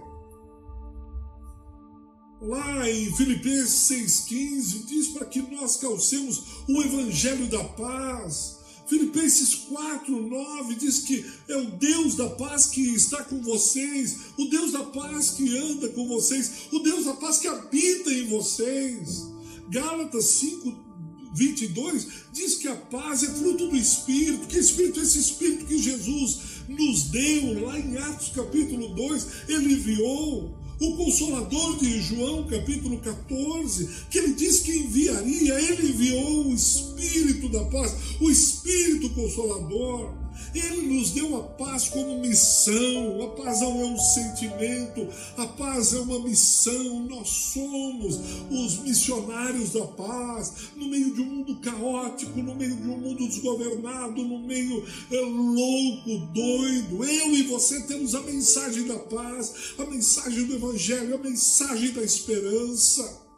Lá 2.42 2.90
em 2.90 3.14
Filipenses 3.16 3.88
6,15, 3.90 4.86
diz 4.86 5.08
para 5.08 5.26
que 5.26 5.42
nós 5.42 5.76
calcemos 5.76 6.42
o 6.68 6.82
evangelho 6.82 7.46
da 7.48 7.62
paz. 7.62 8.60
Filipenses 8.90 9.54
4, 9.54 10.20
9 10.20 10.74
diz 10.74 10.98
que 11.00 11.24
é 11.48 11.56
o 11.56 11.70
Deus 11.70 12.16
da 12.16 12.28
paz 12.30 12.66
que 12.66 12.80
está 12.80 13.22
com 13.22 13.40
vocês, 13.40 14.16
o 14.36 14.46
Deus 14.46 14.72
da 14.72 14.82
paz 14.82 15.30
que 15.30 15.56
anda 15.56 15.88
com 15.90 16.08
vocês, 16.08 16.66
o 16.72 16.80
Deus 16.80 17.04
da 17.04 17.14
paz 17.14 17.38
que 17.38 17.46
habita 17.46 18.10
em 18.10 18.26
vocês. 18.26 19.28
Gálatas 19.68 20.24
5, 20.24 20.89
22 21.32 22.06
diz 22.32 22.56
que 22.56 22.68
a 22.68 22.76
paz 22.76 23.22
é 23.22 23.28
fruto 23.28 23.68
do 23.68 23.76
Espírito, 23.76 24.46
que 24.46 24.58
Espírito 24.58 25.00
é 25.00 25.02
esse 25.02 25.18
Espírito 25.18 25.66
que 25.66 25.78
Jesus 25.78 26.38
nos 26.68 27.04
deu, 27.04 27.64
lá 27.64 27.78
em 27.78 27.96
Atos 27.98 28.30
capítulo 28.34 28.88
2, 28.94 29.26
ele 29.48 29.74
enviou. 29.74 30.58
O 30.80 30.96
Consolador 30.96 31.76
de 31.76 32.00
João, 32.00 32.46
capítulo 32.46 32.98
14, 33.00 33.86
que 34.10 34.16
ele 34.16 34.32
diz 34.32 34.60
que 34.60 34.78
enviaria, 34.78 35.60
ele 35.60 35.90
enviou 35.90 36.46
o 36.46 36.54
Espírito 36.54 37.50
da 37.50 37.62
paz, 37.66 37.94
o 38.18 38.30
Espírito 38.30 39.10
Consolador. 39.10 40.19
Ele 40.54 40.94
nos 40.94 41.10
deu 41.10 41.36
a 41.36 41.42
paz 41.42 41.88
como 41.88 42.20
missão. 42.20 43.22
A 43.22 43.28
paz 43.28 43.60
não 43.60 43.80
é 43.80 43.84
um 43.86 43.98
sentimento, 43.98 45.08
a 45.36 45.46
paz 45.46 45.92
é 45.94 46.00
uma 46.00 46.20
missão. 46.20 47.00
Nós 47.08 47.28
somos 47.28 48.18
os 48.50 48.78
missionários 48.78 49.72
da 49.72 49.86
paz, 49.86 50.70
no 50.76 50.88
meio 50.88 51.14
de 51.14 51.20
um 51.20 51.26
mundo 51.26 51.56
caótico, 51.56 52.40
no 52.42 52.54
meio 52.54 52.76
de 52.76 52.88
um 52.88 52.98
mundo 52.98 53.26
desgovernado, 53.26 54.22
no 54.22 54.38
meio 54.40 54.84
é, 55.10 55.20
louco, 55.20 56.26
doido. 56.32 57.04
Eu 57.04 57.34
e 57.34 57.42
você 57.44 57.80
temos 57.82 58.14
a 58.14 58.20
mensagem 58.20 58.86
da 58.86 58.98
paz, 58.98 59.74
a 59.78 59.84
mensagem 59.84 60.44
do 60.44 60.54
Evangelho, 60.54 61.14
a 61.14 61.18
mensagem 61.18 61.92
da 61.92 62.02
esperança. 62.02 63.29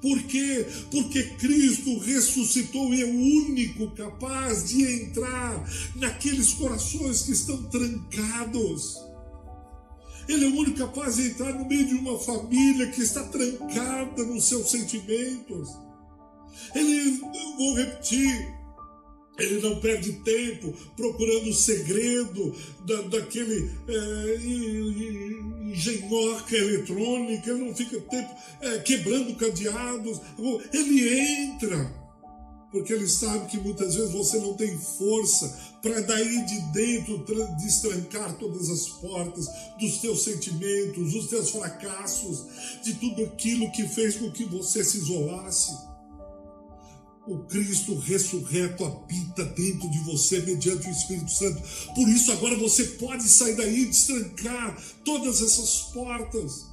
Por 0.00 0.22
quê? 0.22 0.66
Porque 0.90 1.22
Cristo 1.36 1.98
ressuscitou 1.98 2.94
e 2.94 3.02
é 3.02 3.04
o 3.04 3.10
único 3.10 3.90
capaz 3.90 4.68
de 4.68 4.82
entrar 4.82 5.68
naqueles 5.96 6.54
corações 6.54 7.22
que 7.22 7.32
estão 7.32 7.62
trancados. 7.64 8.98
Ele 10.26 10.44
é 10.44 10.48
o 10.48 10.56
único 10.56 10.78
capaz 10.78 11.16
de 11.16 11.28
entrar 11.28 11.52
no 11.52 11.66
meio 11.66 11.86
de 11.86 11.94
uma 11.94 12.18
família 12.18 12.86
que 12.86 13.02
está 13.02 13.24
trancada 13.24 14.24
nos 14.24 14.48
seus 14.48 14.70
sentimentos. 14.70 15.68
Ele, 16.74 17.20
vou 17.58 17.74
repetir, 17.74 18.59
ele 19.40 19.60
não 19.60 19.80
perde 19.80 20.12
tempo 20.24 20.72
procurando 20.96 21.48
o 21.48 21.54
segredo 21.54 22.54
da, 22.84 23.02
daquele 23.02 23.70
é, 23.88 24.36
engenhoca 25.70 26.56
eletrônica, 26.56 27.50
ele 27.50 27.64
não 27.64 27.74
fica 27.74 28.00
tempo 28.00 28.34
é, 28.60 28.78
quebrando 28.78 29.34
cadeados. 29.36 30.20
Ele 30.72 31.18
entra, 31.18 31.92
porque 32.70 32.92
ele 32.92 33.08
sabe 33.08 33.46
que 33.50 33.58
muitas 33.58 33.94
vezes 33.94 34.12
você 34.12 34.38
não 34.38 34.54
tem 34.54 34.76
força 34.78 35.70
para 35.82 36.00
daí 36.00 36.44
de 36.44 36.60
dentro 36.72 37.24
destrancar 37.58 38.36
todas 38.38 38.68
as 38.68 38.88
portas 38.88 39.46
dos 39.78 39.98
teus 39.98 40.22
sentimentos, 40.24 41.12
dos 41.12 41.28
teus 41.28 41.50
fracassos, 41.50 42.44
de 42.82 42.94
tudo 42.94 43.24
aquilo 43.24 43.70
que 43.72 43.88
fez 43.88 44.16
com 44.16 44.30
que 44.30 44.44
você 44.44 44.84
se 44.84 44.98
isolasse. 44.98 45.89
O 47.30 47.44
Cristo 47.44 47.96
ressurreto 47.96 48.84
habita 48.84 49.44
dentro 49.44 49.88
de 49.88 50.00
você 50.00 50.40
mediante 50.40 50.88
o 50.88 50.90
Espírito 50.90 51.30
Santo. 51.30 51.62
Por 51.94 52.08
isso, 52.08 52.32
agora 52.32 52.56
você 52.56 52.82
pode 52.82 53.22
sair 53.28 53.54
daí 53.54 53.82
e 53.82 53.86
destrancar 53.86 54.76
todas 55.04 55.40
essas 55.40 55.92
portas 55.92 56.66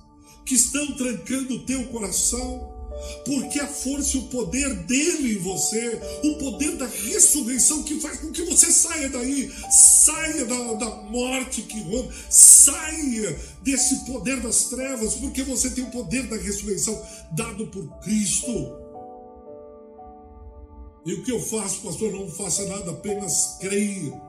que 0.44 0.56
estão 0.56 0.98
trancando 0.98 1.54
o 1.54 1.60
teu 1.64 1.86
coração. 1.90 2.76
Porque 3.24 3.60
a 3.60 3.68
força 3.68 4.18
e 4.18 4.20
o 4.20 4.24
poder 4.30 4.74
dele 4.86 5.36
em 5.36 5.38
você, 5.38 6.02
o 6.24 6.40
poder 6.40 6.76
da 6.78 6.88
ressurreição 6.88 7.84
que 7.84 8.00
faz 8.00 8.20
com 8.20 8.32
que 8.32 8.42
você 8.46 8.72
saia 8.72 9.10
daí, 9.10 9.54
saia 9.70 10.44
da, 10.44 10.74
da 10.74 10.90
morte 11.04 11.62
que 11.62 11.80
rouba, 11.82 12.12
saia 12.32 13.40
desse 13.62 14.04
poder 14.08 14.42
das 14.42 14.64
trevas, 14.64 15.14
porque 15.14 15.44
você 15.44 15.70
tem 15.70 15.84
o 15.84 15.92
poder 15.92 16.24
da 16.24 16.38
ressurreição 16.38 17.00
dado 17.34 17.68
por 17.68 17.88
Cristo. 18.00 18.87
E 21.08 21.14
o 21.14 21.24
que 21.24 21.32
eu 21.32 21.40
faço, 21.40 21.84
pastor? 21.84 22.12
Não 22.12 22.30
faça 22.30 22.68
nada, 22.68 22.92
apenas 22.92 23.58
creia. 23.62 24.22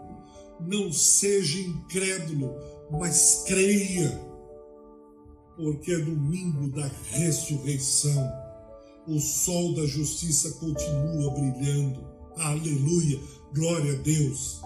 Não 0.61 0.93
seja 0.93 1.59
incrédulo, 1.59 2.55
mas 2.89 3.43
creia. 3.49 4.09
Porque 5.57 5.91
é 5.91 5.99
domingo 5.99 6.71
da 6.71 6.89
ressurreição. 7.11 8.33
O 9.09 9.19
sol 9.19 9.75
da 9.75 9.87
justiça 9.87 10.53
continua 10.53 11.33
brilhando. 11.33 12.07
Aleluia. 12.37 13.19
Glória 13.53 13.95
a 13.95 13.97
Deus. 13.97 14.61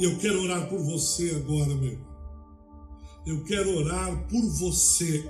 Eu 0.00 0.18
quero 0.18 0.42
orar 0.42 0.68
por 0.68 0.80
você 0.80 1.30
agora, 1.30 1.76
meu 1.76 1.92
irmão. 1.92 2.16
Eu 3.24 3.44
quero 3.44 3.78
orar 3.78 4.26
por 4.26 4.42
você. 4.42 5.24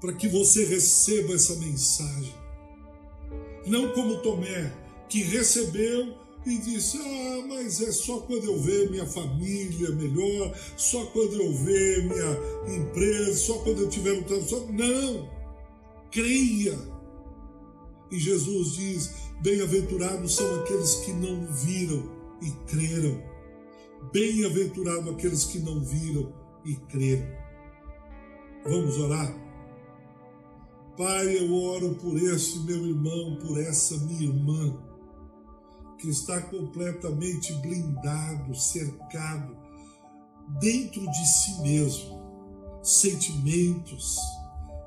Para 0.00 0.12
que 0.12 0.28
você 0.28 0.66
receba 0.66 1.34
essa 1.34 1.56
mensagem. 1.56 2.41
Não 3.66 3.92
como 3.92 4.18
Tomé, 4.18 4.72
que 5.08 5.22
recebeu 5.22 6.14
e 6.44 6.58
disse: 6.58 6.98
Ah, 6.98 7.46
mas 7.48 7.80
é 7.80 7.92
só 7.92 8.20
quando 8.20 8.44
eu 8.44 8.58
ver 8.58 8.90
minha 8.90 9.06
família 9.06 9.90
melhor, 9.90 10.54
só 10.76 11.04
quando 11.06 11.40
eu 11.40 11.52
ver 11.52 12.04
minha 12.04 12.76
empresa, 12.76 13.34
só 13.36 13.58
quando 13.58 13.82
eu 13.82 13.88
tiver 13.88 14.12
um 14.12 14.22
trabalho. 14.22 14.72
Não! 14.72 15.30
Creia! 16.10 16.78
E 18.10 18.18
Jesus 18.18 18.72
diz: 18.72 19.10
Bem-aventurados 19.40 20.34
são 20.34 20.60
aqueles 20.60 20.96
que 20.96 21.12
não 21.12 21.46
viram 21.46 22.10
e 22.42 22.50
creram. 22.66 23.22
Bem-aventurados 24.12 25.14
aqueles 25.14 25.44
que 25.44 25.60
não 25.60 25.80
viram 25.80 26.32
e 26.64 26.74
creram. 26.74 27.26
Vamos 28.64 28.98
orar? 28.98 29.51
Pai, 30.96 31.38
eu 31.38 31.54
oro 31.54 31.94
por 31.94 32.18
esse 32.18 32.58
meu 32.60 32.86
irmão, 32.86 33.36
por 33.36 33.58
essa 33.58 33.96
minha 33.96 34.24
irmã, 34.24 34.78
que 35.96 36.10
está 36.10 36.38
completamente 36.42 37.50
blindado, 37.54 38.54
cercado, 38.54 39.56
dentro 40.60 41.00
de 41.10 41.26
si 41.26 41.62
mesmo, 41.62 42.20
sentimentos, 42.82 44.18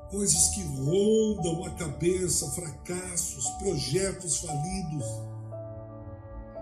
coisas 0.08 0.50
que 0.50 0.62
rondam 0.62 1.64
a 1.64 1.70
cabeça, 1.70 2.52
fracassos, 2.52 3.44
projetos 3.58 4.36
falidos. 4.36 5.04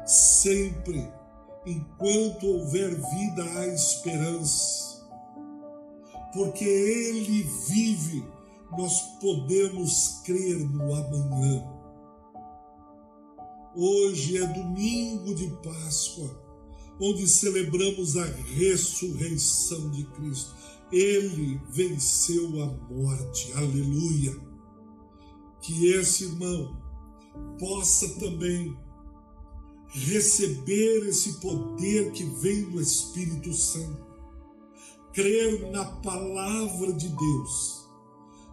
Sempre, 0.07 1.07
enquanto 1.67 2.47
houver 2.47 2.95
vida, 2.95 3.45
há 3.45 3.67
esperança, 3.67 5.07
porque 6.33 6.65
Ele 6.65 7.43
vive 7.69 8.34
nós 8.77 9.19
podemos 9.21 10.21
crer 10.25 10.59
no 10.69 10.95
amanhã. 10.95 11.65
Hoje 13.77 14.39
é 14.39 14.47
domingo 14.47 15.35
de 15.35 15.49
Páscoa, 15.63 16.31
onde 17.01 17.27
celebramos 17.27 18.17
a 18.17 18.25
ressurreição 18.25 19.91
de 19.91 20.05
Cristo. 20.05 20.55
Ele 20.93 21.61
venceu 21.71 22.63
a 22.63 22.67
morte, 22.93 23.53
aleluia. 23.55 24.37
Que 25.61 25.89
esse 25.89 26.25
irmão 26.25 26.77
possa 27.59 28.09
também 28.21 28.77
receber 29.89 31.09
esse 31.09 31.41
poder 31.41 32.13
que 32.13 32.25
vem 32.25 32.65
do 32.71 32.81
Espírito 32.81 33.53
Santo, 33.53 34.05
crer 35.13 35.71
na 35.71 35.85
palavra 35.85 36.93
de 36.93 37.09
Deus 37.09 37.84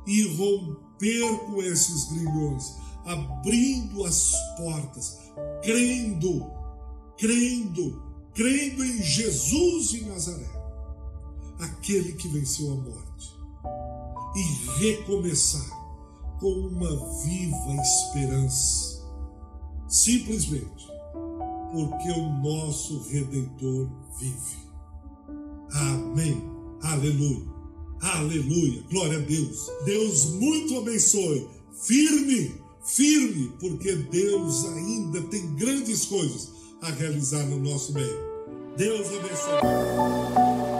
e 0.06 0.36
romper 0.36 1.38
com 1.45 1.62
esses 1.62 2.06
grilhões, 2.06 2.76
abrindo 3.06 4.04
as 4.06 4.34
portas, 4.58 5.20
crendo, 5.64 6.49
crendo, 7.18 8.04
crendo 8.34 8.84
em 8.84 9.02
Jesus 9.02 9.89
de 9.89 10.06
Nazaré, 10.06 10.49
aquele 11.60 12.14
que 12.14 12.28
venceu 12.28 12.72
a 12.72 12.76
morte, 12.76 13.36
e 14.36 14.80
recomeçar 14.80 15.82
com 16.39 16.52
uma 16.52 17.22
viva 17.22 17.82
esperança, 17.82 19.06
simplesmente 19.88 20.91
porque 21.72 22.12
o 22.12 22.30
nosso 22.41 23.02
Redentor 23.10 23.88
vive. 24.20 24.58
Amém. 25.74 26.41
Aleluia. 26.84 27.61
Aleluia, 28.02 28.84
glória 28.89 29.18
a 29.18 29.22
Deus. 29.22 29.70
Deus 29.86 30.26
muito 30.32 30.78
abençoe. 30.78 31.47
Firme, 31.84 32.56
firme, 32.84 33.52
porque 33.60 33.95
Deus 33.95 34.66
ainda 34.66 35.22
tem 35.22 35.56
grandes 35.56 36.06
coisas 36.06 36.49
a 36.82 36.89
realizar 36.89 37.45
no 37.45 37.60
nosso 37.60 37.93
meio. 37.93 38.18
Deus 38.76 39.08
abençoe. 39.08 40.71